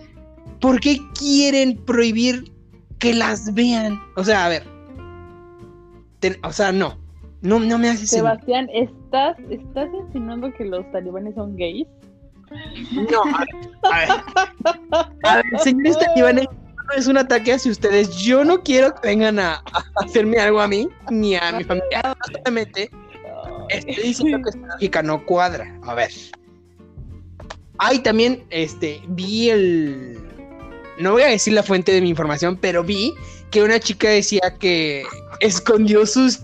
[0.62, 2.51] ¿Por qué quieren prohibir
[2.99, 3.99] que las vean?
[4.15, 4.63] O sea, a ver.
[6.43, 6.97] o sea, no.
[7.41, 8.28] No, no me hace sentido.
[8.32, 11.86] Sebastián, ¿estás, ¿estás insinuando que los talibanes son gays?
[12.91, 13.21] No,
[13.91, 14.10] a ver.
[14.10, 16.47] A ver, A ver, señores talibanes,
[16.88, 18.15] no es un ataque hacia ustedes.
[18.17, 22.15] Yo no quiero que vengan a, a hacerme algo a mí ni a mi familia.
[22.32, 22.89] Solamente
[23.69, 25.78] estoy diciendo que esta lógica no cuadra.
[25.84, 26.12] A ver.
[27.78, 30.19] Ay, también, este, vi el.
[31.00, 33.13] No voy a decir la fuente de mi información, pero vi
[33.52, 35.04] que una chica decía que
[35.41, 36.39] escondió sus,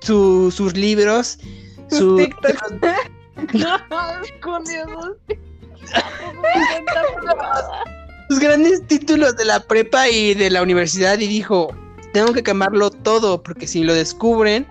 [0.00, 1.38] su- libros,
[1.90, 2.58] Sus sus TikToks.
[3.52, 3.62] Sus
[8.28, 11.74] grandes títulos de la prepa y de la universidad y dijo,
[12.12, 14.66] tengo que quemarlo todo porque si lo descubren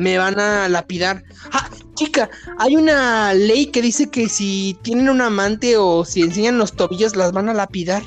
[0.00, 1.22] me van a lapidar.
[1.52, 6.58] Ah, chica, hay una ley que dice que si tienen un amante o si enseñan
[6.58, 8.02] los tobillos las van a lapidar.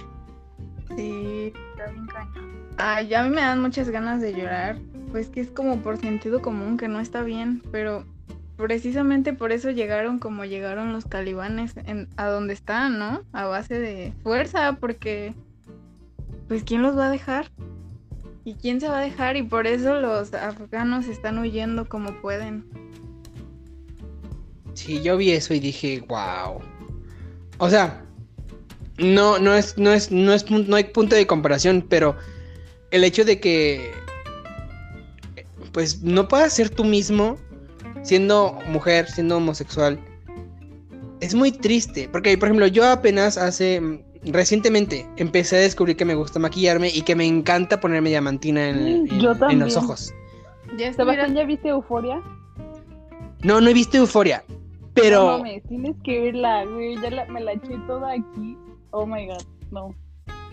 [0.95, 2.08] Sí, está bien.
[2.77, 4.77] Ay, ya a mí me dan muchas ganas de llorar.
[5.12, 8.05] Pues que es como por sentido común que no está bien, pero
[8.57, 13.23] precisamente por eso llegaron como llegaron los talibanes en, a donde están, ¿no?
[13.33, 15.33] A base de fuerza, porque
[16.47, 17.51] pues ¿quién los va a dejar?
[18.43, 19.37] ¿Y quién se va a dejar?
[19.37, 22.63] Y por eso los afganos están huyendo como pueden.
[24.75, 26.61] Sí, yo vi eso y dije, wow.
[27.57, 28.05] O sea,
[28.97, 32.15] no, no es, no es, no es, no hay punto de comparación, pero
[32.91, 33.91] el hecho de que,
[35.71, 37.37] pues, no puedas ser tú mismo
[38.05, 39.99] siendo mujer, siendo homosexual,
[41.19, 42.07] es muy triste.
[42.11, 43.81] Porque, por ejemplo, yo apenas hace,
[44.25, 48.87] recientemente empecé a descubrir que me gusta maquillarme y que me encanta ponerme diamantina en,
[48.87, 49.59] en- Yo en también.
[49.61, 50.13] los ojos.
[50.77, 51.33] Ya Sebastián.
[51.35, 52.21] ¿ya viste Euforia?
[53.43, 54.55] No, no he visto Euforia, No
[54.93, 56.95] pero mames, tienes que verla, güey.
[57.01, 58.57] Ya la- me la eché toda aquí.
[58.91, 59.93] Oh my god, no.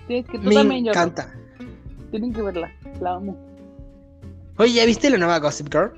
[0.06, 0.90] Tienes que, tú me también, yo.
[0.90, 1.32] encanta.
[2.10, 3.36] Tienen que verla, la amo.
[4.58, 5.92] Oye, ¿ya viste la nueva Gossip Girl?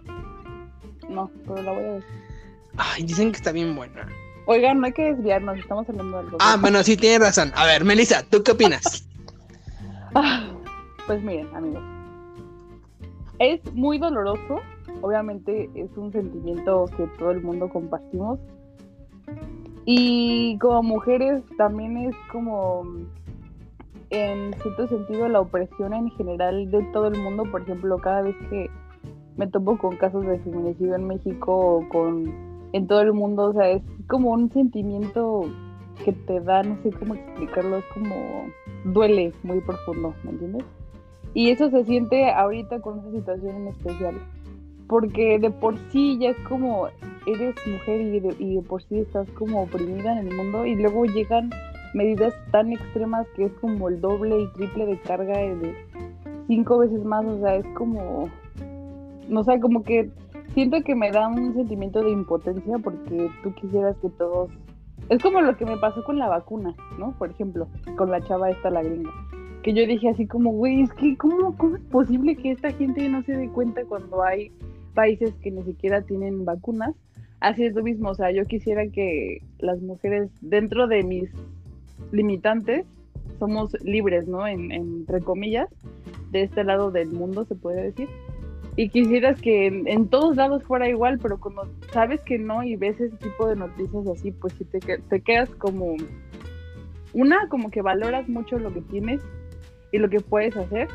[1.08, 2.04] No, pero la voy a ver.
[2.76, 4.08] Ay, dicen que está bien buena.
[4.46, 6.38] Oigan, no hay que desviarnos, estamos hablando de algo.
[6.40, 7.52] Ah, bueno, sí, tienes razón.
[7.54, 9.06] A ver, Melissa, ¿tú qué opinas?
[10.16, 10.44] Ah,
[11.08, 11.82] Pues miren, amigos.
[13.40, 14.60] Es muy doloroso.
[15.00, 18.38] Obviamente es un sentimiento que todo el mundo compartimos.
[19.86, 22.84] Y como mujeres también es como,
[24.10, 27.42] en cierto sentido, la opresión en general de todo el mundo.
[27.50, 28.70] Por ejemplo, cada vez que
[29.37, 32.33] me topo con casos de feminicidio en México o con
[32.73, 35.42] en todo el mundo, o sea, es como un sentimiento
[36.05, 38.14] que te da, no sé cómo explicarlo, es como
[38.85, 40.64] duele muy profundo, ¿me entiendes?
[41.35, 44.14] Y eso se siente ahorita con esa situación en especial,
[44.88, 46.88] porque de por sí ya es como
[47.27, 50.75] eres mujer y de, y de por sí estás como oprimida en el mundo y
[50.75, 51.51] luego llegan
[51.94, 55.75] medidas tan extremas que es como el doble y triple de carga de
[56.49, 58.29] cinco veces más, o sea, es como,
[59.28, 60.10] no sé, como que
[60.54, 64.50] siento que me da un sentimiento de impotencia porque tú quisieras que todos
[65.08, 67.12] es como lo que me pasó con la vacuna, ¿no?
[67.18, 69.10] Por ejemplo, con la chava esta, la gringa.
[69.62, 73.08] Que yo dije así como, güey, es que ¿cómo, ¿cómo es posible que esta gente
[73.08, 74.50] no se dé cuenta cuando hay
[74.94, 76.94] países que ni siquiera tienen vacunas?
[77.40, 81.30] Así es lo mismo, o sea, yo quisiera que las mujeres, dentro de mis
[82.10, 82.87] limitantes,
[83.38, 84.46] somos libres, ¿no?
[84.46, 85.68] En, entre comillas,
[86.30, 88.08] de este lado del mundo, se puede decir.
[88.76, 92.76] Y quisieras que en, en todos lados fuera igual, pero cuando sabes que no y
[92.76, 95.96] ves ese tipo de noticias así, pues sí te, te quedas como...
[97.12, 99.20] Una, como que valoras mucho lo que tienes
[99.92, 100.88] y lo que puedes hacer.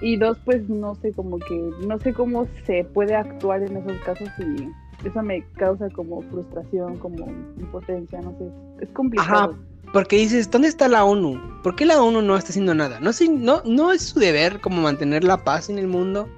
[0.00, 3.98] Y dos, pues no sé, como que no sé cómo se puede actuar en esos
[4.00, 4.68] casos y
[5.06, 8.84] eso me causa como frustración, como impotencia, no sé.
[8.84, 9.52] Es complicado.
[9.52, 9.58] Ajá.
[9.92, 11.40] Porque dices, ¿dónde está la ONU?
[11.62, 12.98] ¿Por qué la ONU no está haciendo nada?
[13.00, 16.28] ¿No, sé, no, no es su deber como mantener la paz en el mundo?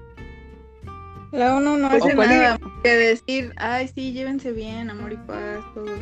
[1.33, 6.01] La ONU no hace nada que decir, ay, sí, llévense bien, amor y paz, todos.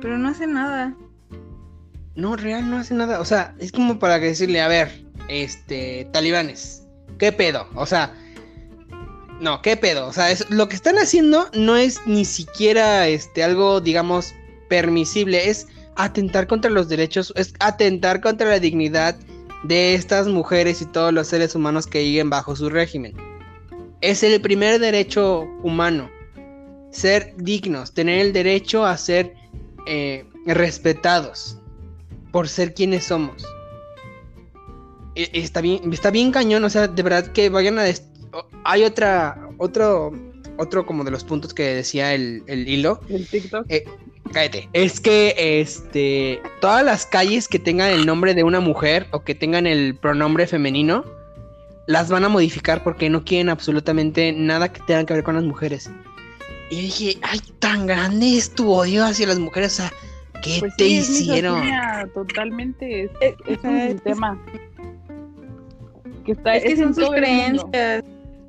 [0.00, 0.94] Pero no hace nada.
[2.14, 3.20] No, real, no hace nada.
[3.20, 6.84] O sea, es como para que decirle, a ver, este, talibanes,
[7.18, 7.66] ¿qué pedo?
[7.74, 8.14] O sea,
[9.40, 10.06] no, ¿qué pedo?
[10.06, 14.34] O sea, es, lo que están haciendo no es ni siquiera este, algo, digamos,
[14.68, 19.16] permisible, es atentar contra los derechos, es atentar contra la dignidad
[19.64, 23.29] de estas mujeres y todos los seres humanos que viven bajo su régimen.
[24.00, 26.10] Es el primer derecho humano,
[26.90, 29.34] ser dignos, tener el derecho a ser
[29.86, 31.58] eh, respetados
[32.32, 33.44] por ser quienes somos.
[35.14, 37.84] E- Está bien, está bien cañón, o sea, de verdad que vayan a...
[38.64, 40.12] Hay otra, otro,
[40.56, 43.00] otro como de los puntos que decía el, el hilo.
[43.08, 43.66] El TikTok.
[44.32, 44.68] Cállate.
[44.72, 49.34] Es que, este, todas las calles que tengan el nombre de una mujer o que
[49.34, 51.04] tengan el pronombre femenino,
[51.90, 55.44] las van a modificar porque no quieren absolutamente nada que tenga que ver con las
[55.44, 55.90] mujeres.
[56.70, 59.92] Y yo dije, ay, tan grande es tu odio hacia las mujeres, o sea,
[60.42, 61.62] ¿qué Pues te sí, hicieron?
[62.14, 63.02] totalmente.
[63.04, 64.38] Es, Eh, es un es- sistema
[66.24, 66.54] que está.
[66.56, 68.04] Es que son sus creencias,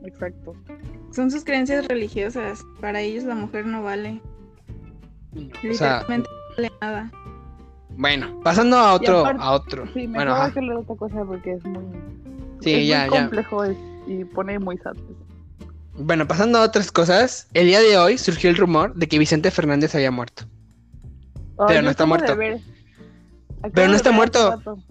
[0.05, 0.53] Exacto.
[1.11, 2.63] son sus creencias religiosas.
[2.79, 4.21] Para ellos la mujer no vale.
[5.35, 7.11] O sea, Literalmente no vale nada.
[7.97, 9.85] bueno, pasando a otro, aparte- a otro.
[9.93, 10.53] Sí, mejor bueno, ajá.
[10.53, 11.83] que otra cosa porque es muy.
[12.61, 13.21] Sí, es ya, muy ya.
[13.23, 14.95] complejo es- y pone muy sad.
[15.97, 19.51] Bueno, pasando a otras cosas, el día de hoy surgió el rumor de que Vicente
[19.51, 20.43] Fernández había muerto.
[21.67, 22.35] Pero no está muerto.
[23.73, 24.53] Pero no está muerto.
[24.53, 24.81] hace.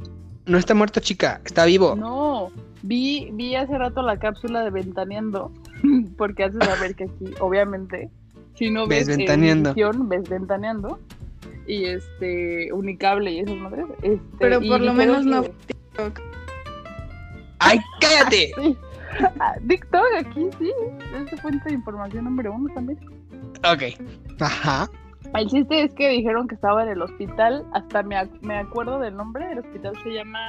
[0.46, 1.96] No está muerto, chica, está vivo.
[1.96, 2.50] No,
[2.83, 5.52] vi, vi hace rato la cápsula de Ventaneando,
[6.16, 8.11] porque haces saber que aquí, obviamente,
[8.54, 9.74] si no ves Ves Ventaneando.
[9.74, 10.98] Ves Ventaneando,
[11.66, 13.87] y este, Unicable y esas madres.
[14.02, 16.20] Este, Pero por lo menos no TikTok.
[17.61, 18.53] ¡Ay, cállate!
[18.61, 18.77] Sí.
[19.40, 20.73] Ah, TikTok aquí sí,
[21.33, 22.99] es fuente de información número uno también.
[23.64, 23.83] Ok.
[24.40, 24.88] Ajá.
[25.35, 28.99] El chiste es que dijeron que estaba en el hospital, hasta me, ac- me acuerdo
[29.01, 30.40] del nombre, el hospital se llama...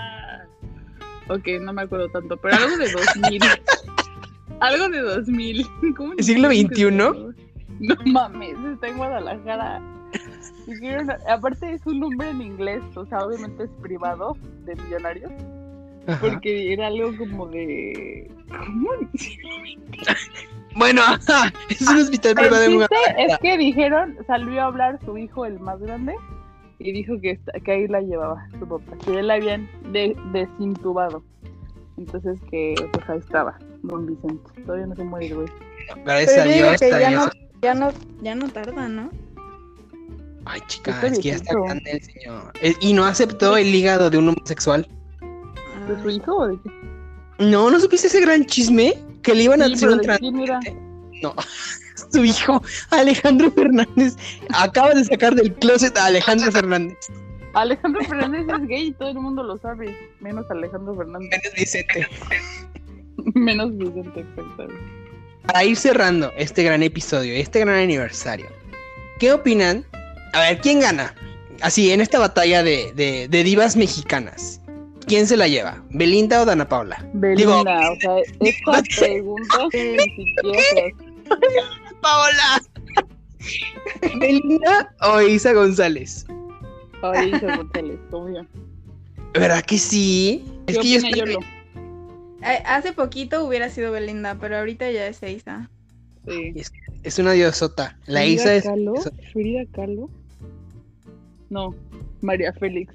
[1.29, 3.41] Ok, no me acuerdo tanto, pero algo de 2000.
[4.59, 5.67] algo de 2000.
[5.97, 6.91] ¿Cómo le ¿Siglo XXI?
[6.91, 9.81] No mames, está en Guadalajara.
[10.67, 15.31] Dijeron- aparte es un nombre en inglés, o sea, obviamente es privado de millonarios.
[16.19, 18.29] Porque era algo como de...
[18.49, 18.89] ¿Cómo?
[20.75, 21.51] Bueno, ajá.
[21.69, 22.63] Es un hospital privado
[23.17, 26.15] es que dijeron, salió a hablar su hijo, el más grande,
[26.79, 30.15] y dijo que, esta- que ahí la llevaba su papá, que ya la habían de-
[30.31, 31.23] desintubado.
[31.97, 34.49] Entonces que pues ahí estaba, don Vicente.
[34.65, 35.47] Todavía no se muere el güey.
[36.05, 36.79] Gracias Pero a Dios.
[36.79, 37.29] que ya no,
[37.61, 37.91] ya no,
[38.23, 39.09] ya no tarda, ¿no?
[40.45, 42.53] Ay, chica, Está es que ya está grande el señor.
[42.61, 44.87] Eh, Y no aceptó el hígado de un homosexual.
[45.87, 46.69] ¿De su hijo o de qué?
[47.39, 48.93] No, ¿no supiste ese gran chisme?
[49.23, 50.19] Que le iban a hacer un ¿de trans...
[50.19, 50.59] quién era?
[51.21, 51.33] No,
[52.11, 54.15] su hijo, Alejandro Fernández,
[54.53, 56.97] acaba de sacar del closet a Alejandro Fernández.
[57.53, 62.07] Alejandro Fernández es gay y todo el mundo lo sabe, menos Alejandro Fernández, Menos Vicente.
[63.35, 64.81] menos Vicente, exactamente.
[65.45, 68.45] Para ir cerrando este gran episodio, este gran aniversario,
[69.19, 69.85] ¿qué opinan?
[70.33, 71.13] A ver, ¿quién gana?
[71.61, 74.60] Así, en esta batalla de, de- de divas mexicanas,
[75.11, 75.83] ¿quién se la lleva?
[75.89, 77.05] ¿Belinda o Dana Paula?
[77.13, 80.95] Belinda, Digo- o sea, esta pregunta ni siquiera se
[82.01, 82.61] ¡Paola!
[84.21, 86.25] ¿Belinda o Isa González?
[87.01, 88.47] Ay, Isa González, obvio.
[89.33, 90.45] ¿Verdad que sí?
[90.67, 91.45] Es ¿Qué que yo estoy-?
[92.43, 95.69] Eh, Hace poquito hubiera sido Belinda, pero ahorita ya es Eiza.
[96.25, 96.53] Sí.
[97.03, 97.97] es una diosota.
[98.05, 98.63] La Frida Isa es.
[98.63, 98.93] Kahlo,
[99.33, 100.09] Frida Kahlo.
[101.49, 101.75] No,
[102.21, 102.93] María Félix.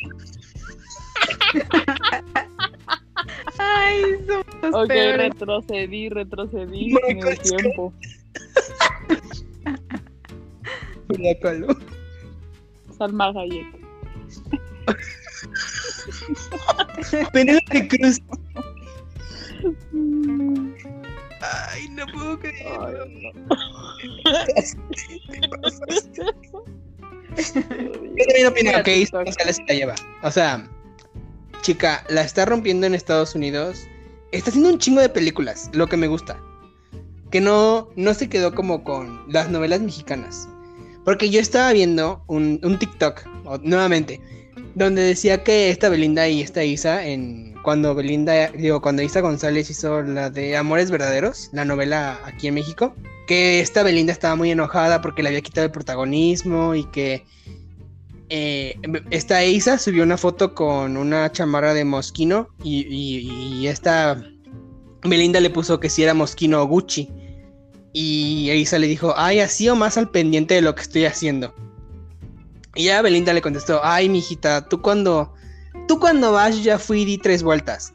[3.58, 5.18] Ay, somos Ok, peores.
[5.30, 7.92] retrocedí, retrocedí My en el tiempo.
[11.08, 11.68] Frida Kahlo.
[12.98, 13.66] Salma Hayek.
[17.32, 18.20] Penélope Cruz.
[21.40, 22.66] Ay, no puedo creer.
[22.80, 22.94] ay,
[27.36, 29.22] Yo también opino que Isa.
[29.22, 29.94] González se la lleva.
[30.22, 30.66] O sea,
[31.62, 33.86] chica, la está rompiendo en Estados Unidos.
[34.32, 36.40] Está haciendo un chingo de películas, lo que me gusta.
[37.30, 40.48] Que no, no se quedó como con las novelas mexicanas.
[41.04, 43.24] Porque yo estaba viendo un, un TikTok,
[43.62, 44.20] nuevamente,
[44.74, 49.70] donde decía que esta Belinda y esta Isa, en, cuando Belinda, digo, cuando Isa González
[49.70, 52.94] hizo la de Amores Verdaderos, la novela aquí en México,
[53.26, 57.24] que esta Belinda estaba muy enojada porque le había quitado el protagonismo y que
[58.28, 58.76] eh,
[59.10, 64.20] esta Isa subió una foto con una chamarra de Mosquino y, esta
[65.02, 67.10] Belinda le puso que si era Mosquino o Gucci.
[67.92, 71.54] Y Isa le dijo, ay, así o más al pendiente de lo que estoy haciendo.
[72.74, 75.32] Y ya Belinda le contestó, ay, mijita, tú cuando,
[75.88, 77.94] tú cuando vas ya fui y di tres vueltas.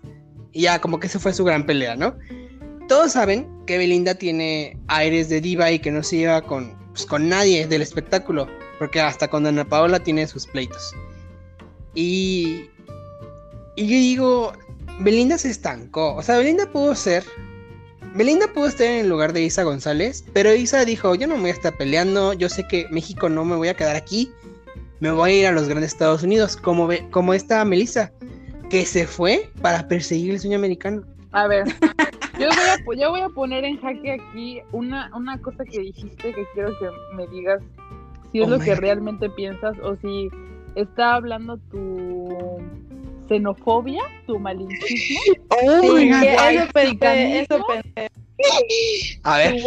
[0.53, 2.15] Y ya como que esa fue su gran pelea, ¿no?
[2.87, 7.05] Todos saben que Belinda tiene aires de diva y que no se lleva con, pues,
[7.05, 8.47] con nadie del espectáculo.
[8.79, 10.93] Porque hasta con Ana Paola tiene sus pleitos.
[11.93, 12.69] Y,
[13.75, 14.53] y yo digo,
[14.99, 16.15] Belinda se estancó.
[16.15, 17.23] O sea, Belinda pudo ser.
[18.15, 21.41] Belinda pudo estar en el lugar de Isa González, pero Isa dijo, yo no me
[21.41, 24.29] voy a estar peleando, yo sé que México no me voy a quedar aquí,
[24.99, 28.11] me voy a ir a los grandes Estados Unidos, como, ve- como esta Melissa,
[28.69, 31.03] que se fue para perseguir el sueño americano.
[31.31, 31.63] A ver,
[32.41, 35.79] yo voy a, po- yo voy a poner en jaque aquí una, una cosa que
[35.79, 37.61] dijiste que quiero que me digas
[38.31, 40.29] si es Oh lo que realmente piensas o si
[40.75, 42.29] está hablando tu
[43.27, 45.19] xenofobia, tu malinchismo,
[45.59, 48.09] Sí, Uy, que guay, eso pensé, eso pensé.
[49.23, 49.63] a ver, tu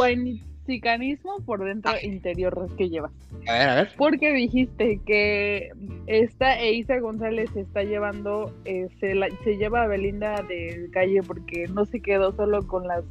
[0.69, 3.13] guainizicanismo por dentro interior que llevas.
[3.49, 3.93] a ver, a ver.
[3.97, 5.71] Porque dijiste que
[6.07, 11.23] esta Eiza González se está llevando, eh, se, la- se lleva a Belinda de calle
[11.23, 13.05] porque no se quedó solo con las,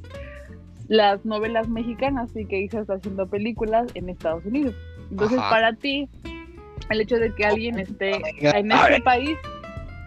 [0.88, 4.76] las novelas mexicanas y que Eiza está haciendo películas en Estados Unidos.
[5.12, 5.50] Entonces, Ajá.
[5.50, 6.10] para ti,
[6.90, 8.56] el hecho de que alguien esté God.
[8.56, 9.38] en este país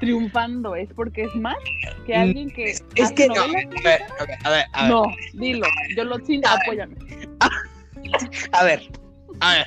[0.00, 1.56] triunfando es porque es más
[2.04, 4.00] que alguien que Es, hace que no, a ver,
[4.44, 5.66] a ver, a No, dilo.
[5.96, 6.94] Yo lo sí, apóyame.
[8.53, 8.83] A ver,
[9.40, 9.66] a ver,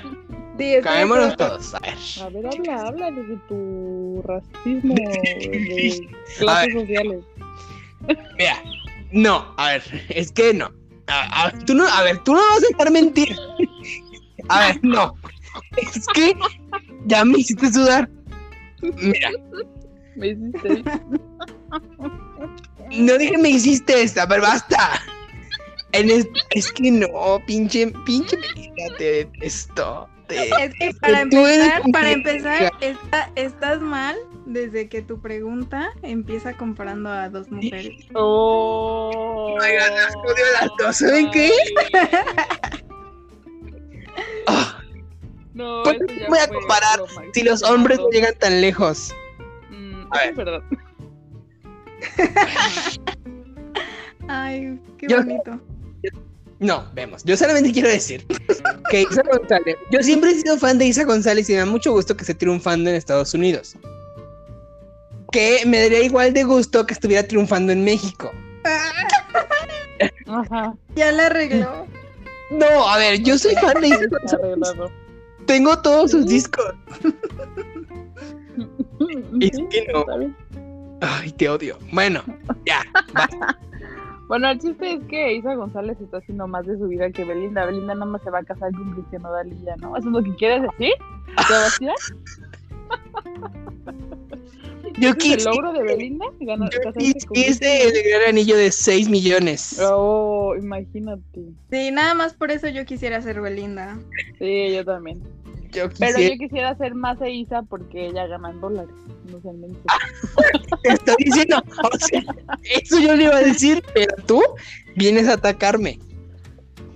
[0.58, 1.96] Sí, caémonos todos, a ver.
[2.22, 7.20] A ver, habla, habla de tu racismo de clases sociales.
[8.38, 8.62] Mira,
[9.12, 10.70] no, a ver, es que no.
[11.08, 13.36] A, a- tú no, a ver, tú no vas a dejar mentir.
[14.50, 15.16] A ver, no.
[15.78, 16.34] Es que
[17.06, 18.10] ya me hiciste sudar.
[18.82, 19.30] Mira,
[20.16, 20.84] Me hiciste.
[22.92, 25.02] no dije me hiciste esta, pero basta.
[25.92, 27.08] En es, es que no,
[27.48, 28.38] pinche, pinche
[28.98, 30.08] te detesto.
[30.28, 34.16] te- Es que para empezar, para empezar, está- estás mal
[34.46, 38.06] desde que tu pregunta empieza comparando a dos mujeres.
[38.14, 39.58] Oh.
[39.60, 41.52] Oigan, las odio a las dos, ¿saben qué?
[45.54, 47.00] No, ¿Por eso qué ya voy a comparar
[47.34, 49.14] si los hombres no llegan tan lejos.
[49.70, 50.30] Mm, A ver.
[50.30, 50.62] es verdad.
[54.30, 55.60] Ay, qué Yo- bonito.
[56.60, 57.24] No, vemos.
[57.24, 58.26] Yo solamente quiero decir
[58.90, 59.78] que Isa González.
[59.92, 62.34] Yo siempre he sido fan de Isa González y me da mucho gusto que esté
[62.34, 63.76] triunfando en Estados Unidos.
[65.32, 68.32] Que me daría igual de gusto que estuviera triunfando en México.
[70.28, 70.76] Ajá.
[70.96, 71.88] Ya la arregló.
[72.52, 74.92] No, a ver, yo soy fan de Isa González.
[75.46, 76.74] Tengo todos sus discos.
[79.94, 80.06] No.
[81.02, 81.80] Ay, te odio.
[81.94, 82.22] Bueno,
[82.66, 82.84] ya.
[83.14, 83.58] basta.
[84.30, 87.66] Bueno, el chiste es que Isa González está haciendo más de su vida que Belinda.
[87.66, 89.98] Belinda nada más se va a casar con Cristiano Dalilla, ¿no?
[89.98, 90.94] ¿Eso es lo que quieres decir?
[91.48, 91.96] Sebastián?
[95.00, 96.26] Yo ¿Ese es el quise, logro de Belinda?
[96.42, 99.82] Ganar, yo quise el gran anillo de 6 millones.
[99.84, 101.42] Oh, imagínate.
[101.72, 103.98] Sí, nada más por eso yo quisiera ser Belinda.
[104.38, 105.24] Sí, yo también.
[105.72, 108.90] Yo Pero yo quisiera ser más a Isa porque ella gana en dólares.
[109.32, 109.50] No sé.
[110.84, 111.58] Te estoy diciendo.
[111.84, 112.22] O sea,
[112.82, 114.42] eso yo le iba a decir, pero tú
[114.96, 116.00] vienes a atacarme.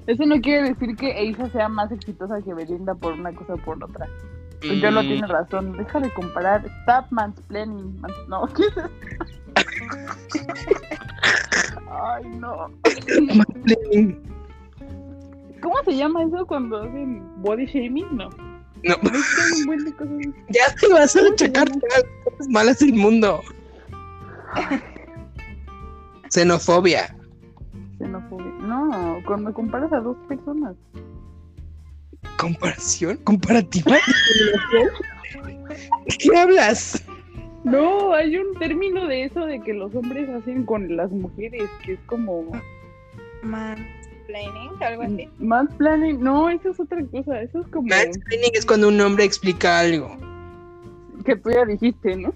[0.08, 3.58] Eso no quiere decir que Isa sea más exitosa que Belinda por una cosa o
[3.58, 4.08] por otra.
[4.60, 5.78] Pues yo no Mm, tiene razón.
[5.78, 6.66] Deja de comparar.
[6.82, 8.00] Stop mansplaining.
[8.02, 8.90] Mans- No, ¿qué es eso?
[11.92, 12.70] Ay, no.
[15.62, 18.08] ¿Cómo se llama eso cuando hacen body shaming?
[18.18, 18.30] No.
[18.84, 18.96] No,
[20.50, 23.42] ya te vas a achacar todas las cosas malas del mundo.
[26.30, 27.16] Xenofobia.
[27.98, 28.52] Xenofobia.
[28.62, 30.76] No, cuando comparas a dos personas.
[32.38, 33.18] ¿Comparación?
[33.24, 33.98] ¿Comparativa?
[36.06, 37.04] ¿De qué hablas?
[37.64, 41.94] No, hay un término de eso de que los hombres hacen con las mujeres, que
[41.94, 42.52] es como
[44.28, 45.30] Mansplaining, algo así.
[45.40, 46.22] mansplaining.
[46.24, 47.42] No, eso es otra cosa.
[47.42, 50.16] Eso es como Mansplaining es cuando un hombre explica algo.
[51.26, 52.30] que tú ya dijiste, ¿no?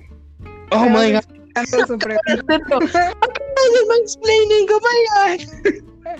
[0.71, 1.23] Oh Pero my god.
[3.87, 5.39] Mansplaining, oh my god.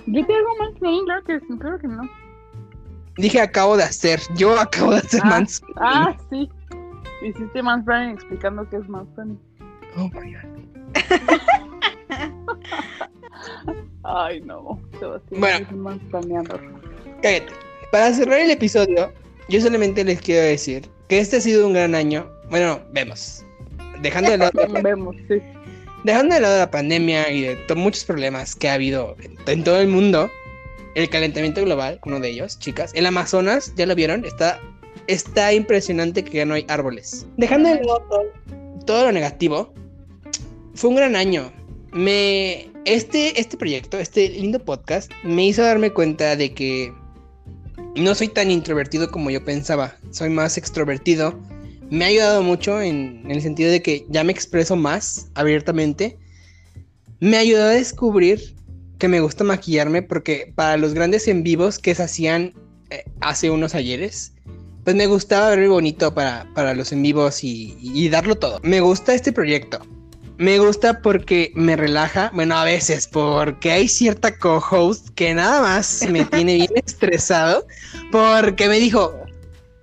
[0.07, 2.03] Yo te hago mansplaining, claro que sí, claro que no.
[3.18, 4.20] Dije acabo de hacer.
[4.36, 5.30] Yo acabo de hacer Ah.
[5.30, 5.78] mansplaining.
[5.84, 6.49] Ah, sí.
[7.24, 9.39] Hiciste mansplaining explicando qué es mansplaining.
[9.97, 10.47] Oh my god.
[14.08, 14.80] Ay, no.
[14.99, 15.68] Sebastián, Bueno.
[17.22, 17.53] Cállate.
[17.91, 19.12] Para cerrar el episodio,
[19.49, 22.30] yo solamente les quiero decir que este ha sido un gran año.
[22.49, 23.43] Bueno, vemos.
[24.01, 24.51] Dejando de lado,
[24.84, 25.41] Vemos, sí.
[26.03, 29.80] dejando de lado la pandemia y de muchos problemas que ha habido en, en todo
[29.80, 30.30] el mundo,
[30.95, 32.91] el calentamiento global, uno de ellos, chicas.
[32.93, 34.24] El Amazonas, ¿ya lo vieron?
[34.26, 34.60] Está,
[35.08, 37.26] está impresionante que ya no hay árboles.
[37.38, 38.24] Dejando de lado todo,
[38.86, 39.74] todo lo negativo,
[40.76, 41.51] fue un gran año.
[41.91, 46.94] Me, este, este proyecto, este lindo podcast, me hizo darme cuenta de que
[47.98, 49.98] no soy tan introvertido como yo pensaba.
[50.12, 51.38] Soy más extrovertido.
[51.90, 56.18] Me ha ayudado mucho en, el sentido de que ya me expreso más abiertamente.
[57.20, 58.56] Me ayudó a descubrir
[59.00, 62.54] que me gusta maquillarme porque para los grandes en vivos que se hacían
[62.90, 64.34] eh, hace unos ayeres,
[64.86, 68.62] pues me gustaba verme bonito para, para los en vivos y darlo todo.
[68.64, 69.82] Me gusta este proyecto.
[70.38, 76.06] Me gusta porque me relaja, bueno, a veces porque hay cierta co-host que nada más
[76.10, 77.66] me tiene bien estresado
[78.12, 79.14] porque me dijo,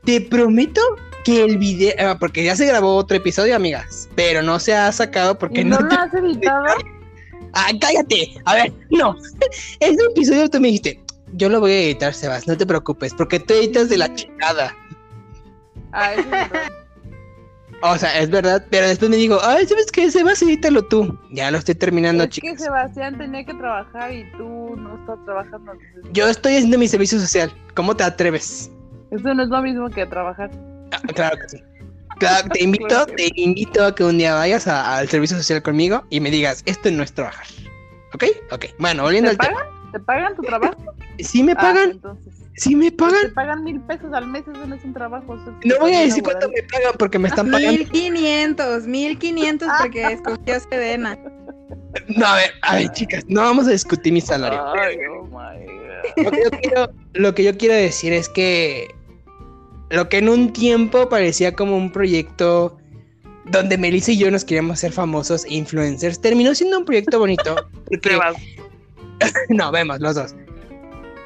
[0.04, 0.80] te prometo
[1.24, 4.92] que el video, ah, porque ya se grabó otro episodio, amigas, pero no se ha
[4.92, 6.66] sacado porque ¿Y no, lo has editado?
[7.56, 8.34] Ah, cállate.
[8.46, 9.14] A ver, no.
[9.78, 11.00] Ese episodio tú me dijiste,
[11.34, 14.76] yo lo voy a editar, Sebas, no te preocupes, porque tú editas de la chingada.
[15.92, 16.83] Ah, eso es verdad.
[17.86, 20.10] O sea, es verdad, pero después me digo, ay, ¿sabes qué?
[20.10, 21.18] Sebas, edítalo tú.
[21.30, 22.60] Ya lo estoy terminando, es que chicos.
[22.62, 25.72] Sebastián tenía que trabajar y tú no estás trabajando.
[25.72, 27.52] entonces- Yo estoy haciendo mi servicio social.
[27.74, 28.70] ¿Cómo te atreves?
[29.10, 30.50] Eso no es lo mismo que trabajar.
[30.92, 31.62] Ah, claro que sí.
[32.18, 36.20] Claro, te invito, te invito a que un día vayas al servicio social conmigo y
[36.20, 37.46] me digas, esto no es trabajar.
[38.14, 38.24] ¿Ok?
[38.50, 38.66] Ok.
[38.78, 39.58] Bueno, volviendo ¿Te al tema.
[39.60, 39.92] pagan?
[39.92, 40.76] ¿Te pagan tu trabajo?
[41.18, 42.34] Sí me Ah, pagan, entonces.
[42.56, 43.34] Sí me Te pagan.
[43.34, 45.34] pagan mil pesos al mes, eso no es un trabajo.
[45.34, 47.78] es No voy a decir cuánto me pagan porque me están pagando.
[47.78, 51.18] 1500, 1500 porque escogió Sedena.
[52.08, 54.60] No, a ver, a ver, chicas, no vamos a discutir mi salario.
[54.74, 56.24] Ay, oh my God.
[56.24, 58.88] Lo que, yo quiero, lo que yo quiero decir es que
[59.90, 62.76] lo que en un tiempo parecía como un proyecto
[63.46, 67.54] donde Melissa y yo nos queríamos ser famosos e influencers, terminó siendo un proyecto bonito.
[67.90, 68.18] Porque,
[69.50, 70.34] no, vemos los dos.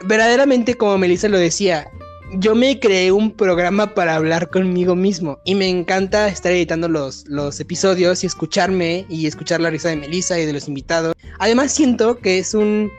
[0.04, 1.90] Verdaderamente, como Melissa lo decía,
[2.34, 7.24] yo me creé un programa para hablar conmigo mismo y me encanta estar editando los,
[7.26, 11.14] los episodios y escucharme y escuchar la risa de Melissa y de los invitados.
[11.38, 12.90] Además, siento que es un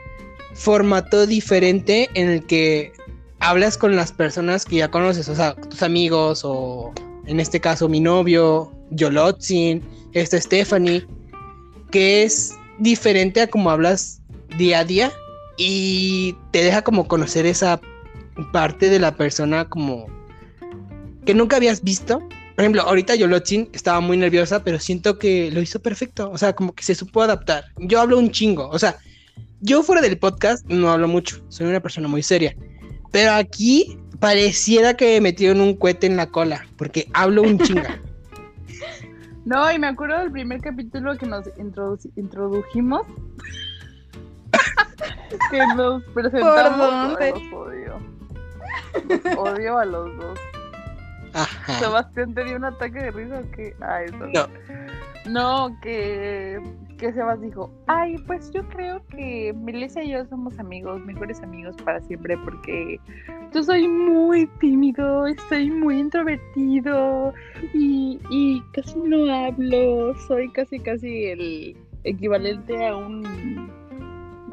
[0.54, 2.92] formato diferente en el que
[3.38, 6.92] hablas con las personas que ya conoces, o sea, tus amigos o
[7.26, 9.82] en este caso mi novio, Yolotzin,
[10.12, 11.06] esta Stephanie,
[11.90, 14.20] que es diferente a como hablas
[14.58, 15.12] día a día
[15.56, 17.80] y te deja como conocer esa
[18.52, 20.06] parte de la persona como
[21.24, 22.18] que nunca habías visto.
[22.18, 26.30] Por ejemplo, ahorita Yolotzin estaba muy nerviosa, pero siento que lo hizo perfecto.
[26.30, 27.64] O sea, como que se supo adaptar.
[27.78, 28.68] Yo hablo un chingo.
[28.68, 28.96] O sea,
[29.60, 31.42] yo fuera del podcast no hablo mucho.
[31.48, 32.54] Soy una persona muy seria.
[33.12, 38.00] Pero aquí pareciera que me metieron un cohete en la cola, porque hablo un chinga.
[39.46, 43.06] No, y me acuerdo del primer capítulo que nos introdu- introdujimos.
[45.50, 46.78] Que nos presentamos.
[46.78, 47.24] dónde?
[47.24, 48.00] Ay, los odio.
[49.08, 50.38] Los odio a los dos.
[51.32, 51.72] Ajá.
[51.78, 53.74] Sebastián tenía un ataque de risa o qué?
[53.80, 54.26] Ah, eso.
[54.26, 54.46] No.
[55.26, 56.58] No, que,
[56.96, 61.76] que Sebas dijo, ay, pues yo creo que Melissa y yo somos amigos, mejores amigos
[61.84, 62.98] para siempre, porque
[63.52, 67.34] yo soy muy tímido, estoy muy introvertido
[67.74, 73.79] y, y casi no hablo, soy casi casi el equivalente a un...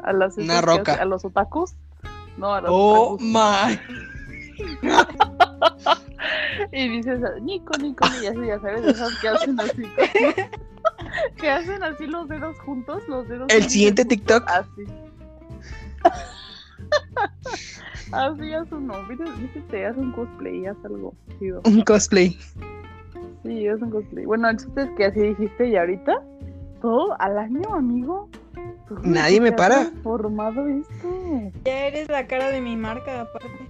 [0.04, 0.94] a las Una roca.
[0.94, 1.74] a los otakus.
[2.36, 3.22] No, a los Oh otakus.
[3.22, 3.78] my.
[6.72, 9.82] Y dices, Nico, Nico, y así, ya sabes, esas que hacen así.
[11.36, 13.46] que hacen así los dedos juntos, los dedos.
[13.48, 14.44] El juntos, siguiente TikTok.
[14.48, 14.84] Así.
[18.12, 18.94] así haz uno.
[19.08, 21.60] Viste, viste, te haz un cosplay, haz algo chido.
[21.64, 22.36] Un cosplay.
[23.44, 24.26] Sí, haz un cosplay.
[24.26, 26.20] Bueno, el chiste es que así dijiste y ahorita,
[26.82, 28.28] todo al año, amigo.
[28.88, 29.80] ¿Tú cómo Nadie me para.
[29.90, 31.52] transformado esto?
[31.64, 33.68] Ya eres la cara de mi marca, aparte.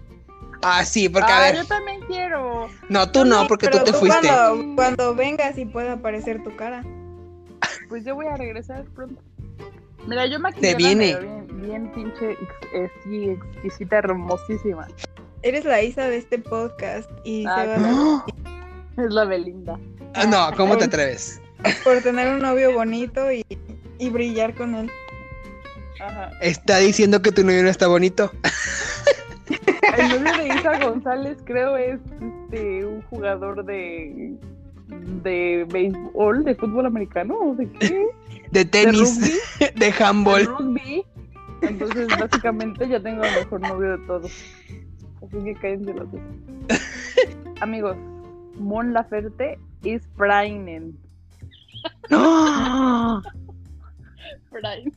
[0.63, 1.57] Ah, sí, porque a Ah, ver.
[1.57, 2.69] yo también quiero.
[2.89, 4.27] No, tú no, porque tú te fuiste.
[4.29, 6.85] Cuando, cuando vengas y pueda aparecer tu cara.
[7.89, 9.21] Pues yo voy a regresar pronto.
[10.07, 11.17] Mira, yo me Te viene.
[11.17, 14.87] bien, bien pinche, ex- sí, exquisita, hermosísima.
[15.43, 18.25] Eres la Isa de este podcast y Ah, se va No,
[18.97, 19.79] Es la Belinda.
[20.15, 21.41] Ah, no, ¿cómo te atreves?
[21.85, 23.45] por tener un novio bonito y,
[23.99, 24.91] y brillar con él.
[26.01, 26.31] Ajá.
[26.41, 28.31] Está diciendo que tu novio no está bonito.
[29.99, 34.37] El novio de Isa González creo es este un jugador de
[34.89, 37.89] de béisbol, de fútbol americano de qué?
[37.89, 38.09] De
[38.53, 39.75] De tenis, rugby.
[39.75, 40.45] de De handball.
[40.47, 41.05] rugby.
[41.63, 44.33] Entonces, básicamente ya tengo el mejor novio de todos.
[45.23, 46.21] Así que cállense los dos.
[47.61, 47.97] Amigos,
[48.59, 50.95] Mon Laferte is pregnant.
[52.11, 53.21] No.
[54.51, 54.95] Pregnant.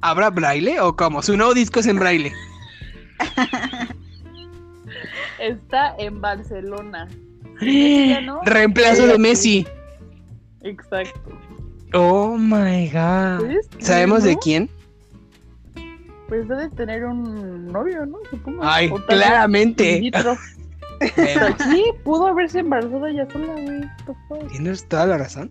[0.00, 1.22] ¿Habrá braille o cómo?
[1.22, 2.32] Su nuevo disco es en braille.
[5.40, 7.08] Está en Barcelona.
[8.22, 8.42] No.
[8.44, 9.66] Reemplazo de Messi.
[10.62, 11.38] Exacto.
[11.92, 13.46] Oh my god.
[13.46, 13.68] ¿Ves?
[13.78, 14.68] ¿Sabemos de quién?
[16.28, 18.18] Pues debe tener un novio, ¿no?
[18.30, 18.60] Supongo.
[18.62, 20.00] Ay, claramente.
[21.70, 24.48] sí, pudo haberse embarazado ya sola, güey.
[24.48, 25.50] Tienes toda la razón.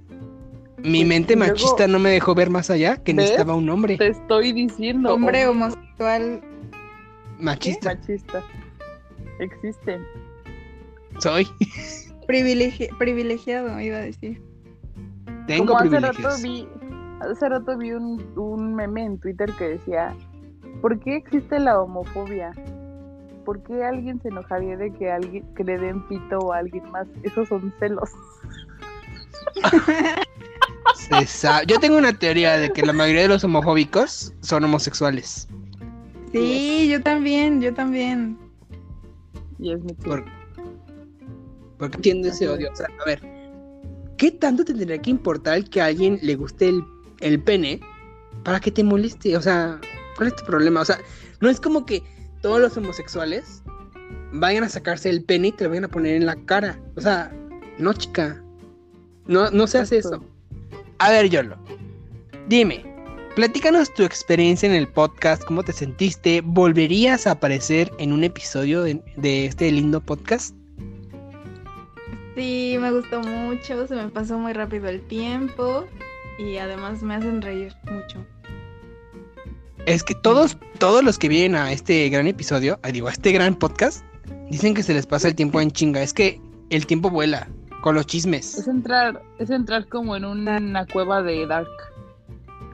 [0.84, 3.16] Mi Pues, mente luego- machista no me dejó ver más allá que ¿Ves?
[3.24, 5.14] necesitaba un hombre Te estoy diciendo.
[5.14, 6.42] Hombre homosexual.
[7.40, 7.96] machista.
[7.96, 8.44] machista.
[9.40, 10.02] Existen.
[11.20, 11.48] Soy.
[12.28, 14.42] privilegi- privilegiado, iba a decir.
[15.48, 16.68] Tengo Como hace rato vi,
[17.20, 20.16] hace rato vi un, un meme en Twitter que decía,
[20.82, 22.52] ¿por qué existe la homofobia?
[23.46, 27.08] ¿Por qué alguien se enojaría de que alguien que le den pito a alguien más?
[27.24, 28.10] Esos son celos.
[31.28, 35.48] Se Yo tengo una teoría de que la mayoría de los homofóbicos son homosexuales.
[36.32, 38.38] Sí, yo también, yo también.
[39.60, 40.26] Y es mi Por-
[41.78, 42.72] Porque entiendo ese odio.
[42.72, 43.22] O sea, a ver,
[44.18, 46.84] ¿qué tanto te tendría que importar que a alguien le guste el,
[47.22, 47.80] el pene
[48.44, 49.38] para que te moleste?
[49.38, 49.80] O sea,
[50.16, 50.82] ¿cuál es tu problema?
[50.82, 51.00] O sea,
[51.40, 52.02] no es como que
[52.42, 53.62] todos los homosexuales
[54.32, 56.80] vayan a sacarse el pene y te lo vayan a poner en la cara.
[56.96, 57.32] O sea,
[57.78, 58.42] no, chica.
[59.28, 60.24] No, no se hace eso.
[61.00, 61.58] A ver, Yolo.
[62.48, 62.84] Dime,
[63.36, 66.42] platícanos tu experiencia en el podcast, cómo te sentiste.
[66.42, 70.56] ¿Volverías a aparecer en un episodio de, de este lindo podcast?
[72.36, 75.86] Sí, me gustó mucho, se me pasó muy rápido el tiempo
[76.40, 78.26] y además me hacen reír mucho.
[79.86, 83.56] Es que todos, todos los que vienen a este gran episodio, digo, a este gran
[83.56, 84.04] podcast,
[84.50, 86.02] dicen que se les pasa el tiempo en chinga.
[86.02, 86.40] Es que
[86.70, 87.50] el tiempo vuela
[87.84, 88.66] con los Es chismes.
[88.68, 91.68] entrar, es entrar como en una cueva de Dark.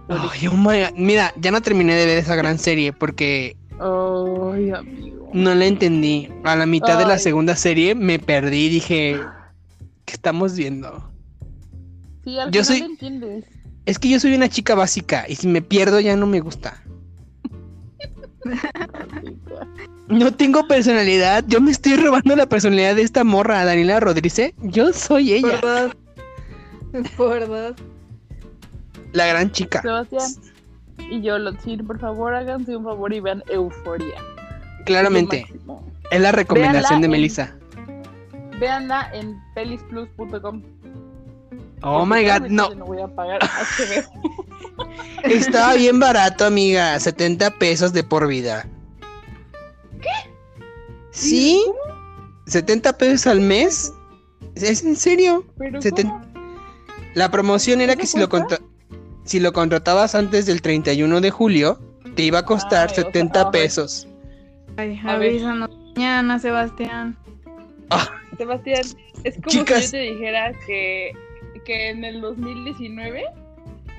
[0.07, 0.93] Ay, oh my God.
[0.95, 5.29] Mira, ya no terminé de ver esa gran serie porque Ay, amigo.
[5.33, 6.29] no la entendí.
[6.43, 9.19] A la mitad de la segunda serie me perdí y dije,
[10.05, 11.09] ¿qué estamos viendo?
[12.23, 13.45] Sí, al Yo final soy- entiendes.
[13.85, 16.83] Es que yo soy una chica básica y si me pierdo ya no me gusta.
[20.09, 21.43] No tengo personalidad.
[21.47, 24.53] Yo me estoy robando la personalidad de esta morra, Daniela Rodríguez.
[24.63, 25.95] Yo soy ella, Por dos.
[27.15, 27.75] Por dos.
[29.13, 29.81] la gran chica.
[29.81, 30.31] Sebastián
[31.11, 34.15] y yo, lo sí, por favor, háganse un favor y vean Euforia.
[34.85, 35.45] Claramente.
[36.11, 37.55] Es la recomendación Véanla de en- Melissa.
[38.59, 40.61] Véanla en pelisplus.com.
[41.83, 42.73] Oh my god, no.
[42.75, 43.39] No voy a pagar.
[45.23, 46.99] Estaba bien barato, amiga.
[46.99, 48.67] 70 pesos de por vida.
[50.01, 50.31] ¿Qué?
[51.11, 51.63] ¿Sí?
[52.45, 53.93] 70 pesos al mes.
[54.55, 55.45] ¿Es en serio?
[55.57, 56.21] Pero ¿cómo?
[57.15, 58.29] La promoción era ¿Eso que si lo,
[59.23, 61.79] si lo contratabas antes del 31 de julio,
[62.15, 63.51] te iba a costar Ay, o sea, 70 a ver.
[63.51, 64.07] pesos.
[64.77, 65.29] Ay, A ver.
[65.31, 67.17] avísanos mañana, Sebastián.
[68.37, 68.81] Sebastián,
[69.23, 69.79] es como Chicas.
[69.79, 71.11] si yo te dijera que,
[71.65, 73.23] que en el 2019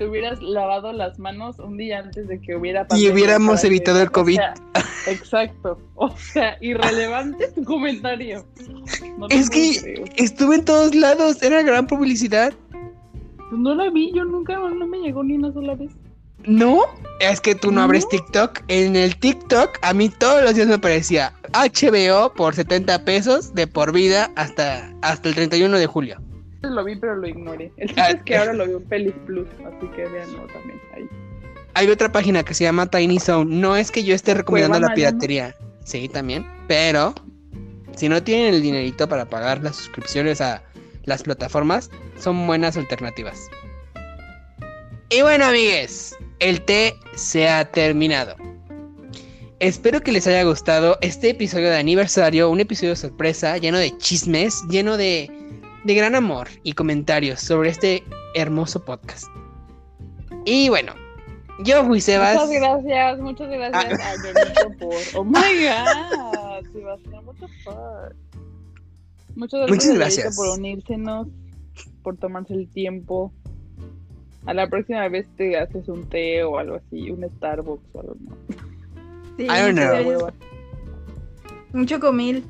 [0.00, 3.66] te hubieras lavado las manos un día antes de que hubiera pandemia hubiéramos para que-
[3.66, 4.36] evitado el o COVID.
[4.36, 4.54] sea,
[5.06, 5.78] exacto.
[5.96, 8.46] O sea, irrelevante tu comentario.
[9.18, 12.54] No Es que estuve en todos lados, era gran publicidad.
[12.70, 15.90] Pues no la vi, yo nunca, no me llegó ni una sola vez.
[16.46, 16.80] ¿No?
[17.20, 18.08] Es que tú no abres.
[18.08, 18.60] TikTok.
[18.68, 23.66] En el TikTok, a mí todos los días me aparecía HBO por 70 pesos de
[23.66, 26.22] por vida hasta, hasta el 31 de julio.
[26.62, 27.72] Lo vi, pero lo ignoré.
[27.76, 30.80] El chiste Ah, es que ahora lo veo en Pelis Plus, así que véanlo también
[30.94, 31.08] ahí.
[31.74, 33.56] Hay otra página que se llama Tiny Zone.
[33.56, 35.54] No es que yo esté recomendando la piratería.
[35.84, 36.46] Sí, también.
[36.68, 37.14] Pero
[37.96, 40.62] si no tienen el dinerito para pagar las suscripciones a
[41.04, 43.48] las plataformas, son buenas alternativas.
[45.10, 48.36] Y bueno, amigues, el té se ha terminado.
[49.58, 54.62] Espero que les haya gustado este episodio de aniversario, un episodio sorpresa, lleno de chismes,
[54.70, 55.30] lleno de,
[55.84, 58.04] de gran amor y comentarios sobre este
[58.34, 59.26] hermoso podcast.
[60.44, 60.94] Y bueno,
[61.64, 62.34] yo fui Sebas.
[62.34, 64.94] Muchas gracias, muchas gracias a Jonito por.
[65.14, 68.14] Oh my god, Sebastián, what the fuck.
[69.36, 70.36] Muchas gracias, Muchas a gracias.
[70.36, 71.28] por unírsenos,
[72.02, 73.32] por tomarse el tiempo.
[74.46, 78.16] A la próxima vez te haces un té o algo así, un Starbucks o algo
[78.20, 78.38] más.
[79.36, 80.30] Sí, I don't know.
[81.72, 82.44] Mucho comil.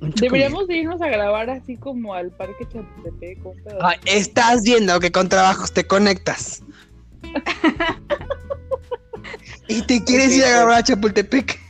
[0.00, 3.38] Deberíamos de irnos a grabar así como al parque Chapultepec.
[3.80, 6.62] Ay, estás viendo que con trabajos te conectas.
[9.68, 10.56] y te quieres ir a pues.
[10.56, 11.60] grabar a Chapultepec.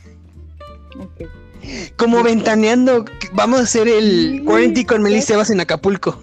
[1.97, 3.05] Como ventaneando.
[3.33, 5.21] Vamos a hacer el quarantine con Meli ya.
[5.21, 6.21] Sebas en Acapulco.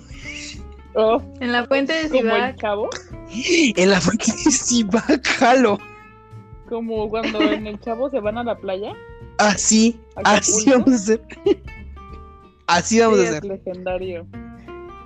[0.95, 2.57] Oh, En la fuente de Cibac.
[2.61, 2.89] chavo,
[3.31, 5.79] En la fuente de Cibac, jalo.
[6.69, 8.93] como cuando en el chavo se van a la playa.
[9.39, 10.71] Así, así Acapulco.
[10.71, 11.23] vamos a hacer.
[12.67, 13.45] Así vamos Sí, a es hacer.
[13.45, 14.27] legendario.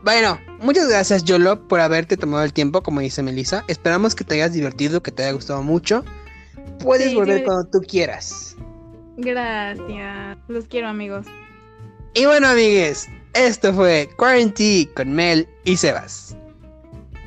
[0.04, 3.64] Bueno, muchas gracias Yolo por haberte tomado el tiempo, como dice Melissa.
[3.68, 6.04] Esperamos que te hayas divertido, que te haya gustado mucho.
[6.78, 7.44] Puedes Sí, volver sí.
[7.44, 8.56] cuando tú quieras.
[9.16, 10.38] Gracias.
[10.46, 11.26] Los quiero, amigos.
[12.14, 16.36] Y bueno, amigues, esto fue Quarantine con Mel y Sebas.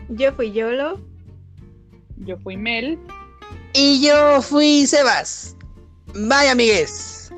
[0.09, 0.99] Yo fui Yolo.
[2.25, 2.97] Yo fui Mel.
[3.73, 5.55] Y yo fui Sebas.
[6.13, 7.31] Bye, amigues.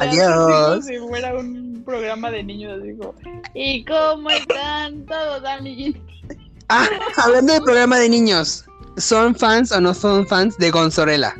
[0.00, 0.84] Adiós.
[0.86, 3.14] si fuera un programa de niños, dijo.
[3.54, 6.02] ¿Y cómo están todos, amiguitos?
[6.68, 8.64] Ah, hablando del programa de niños,
[8.96, 11.34] ¿son fans o no son fans de Gonzorela?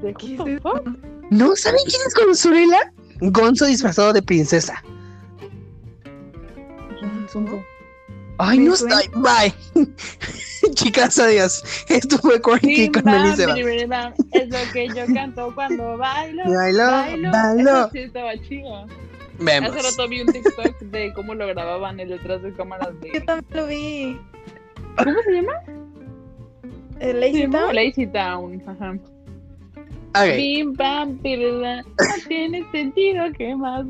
[0.00, 0.82] ¿De ¿Qué es eso?
[1.30, 2.92] ¿No saben quién es Gonzorela?
[3.20, 4.82] Gonzo disfrazado de princesa.
[8.42, 9.00] Ay, no está.
[9.16, 9.52] Bye.
[10.74, 11.62] Chicas, adiós.
[11.88, 13.54] Esto fue Quarantine Bim, con bam, Mel y Sebas.
[13.54, 14.12] biri, biri, bam.
[14.32, 16.44] Es lo que yo canto cuando bailo.
[16.44, 17.30] Bailo, bailo.
[17.30, 17.70] bailo.
[17.70, 18.86] Eso sí estaba chido.
[19.38, 19.70] Vemos.
[19.76, 23.20] Hace rato vi un TikTok de cómo lo grababan el detrás de cámaras Yo de.
[23.20, 24.18] también lo vi.
[24.96, 25.52] ¿Cómo se llama?
[26.98, 27.74] ¿El Lazy llama Town?
[27.74, 28.62] Lazy Town.
[28.66, 28.98] Ajá.
[30.14, 30.36] Ok.
[30.36, 31.82] Bim, bam, pirula.
[31.82, 33.84] No tiene sentido, ¿qué más?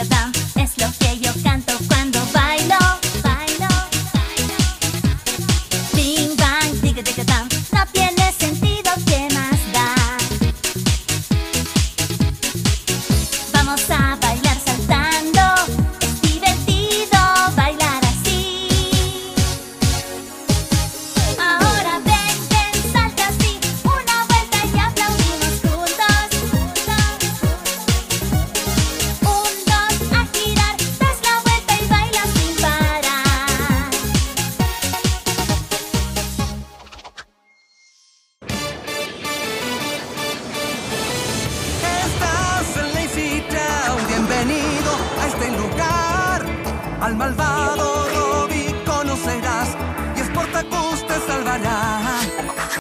[0.00, 1.72] Es lo que yo canto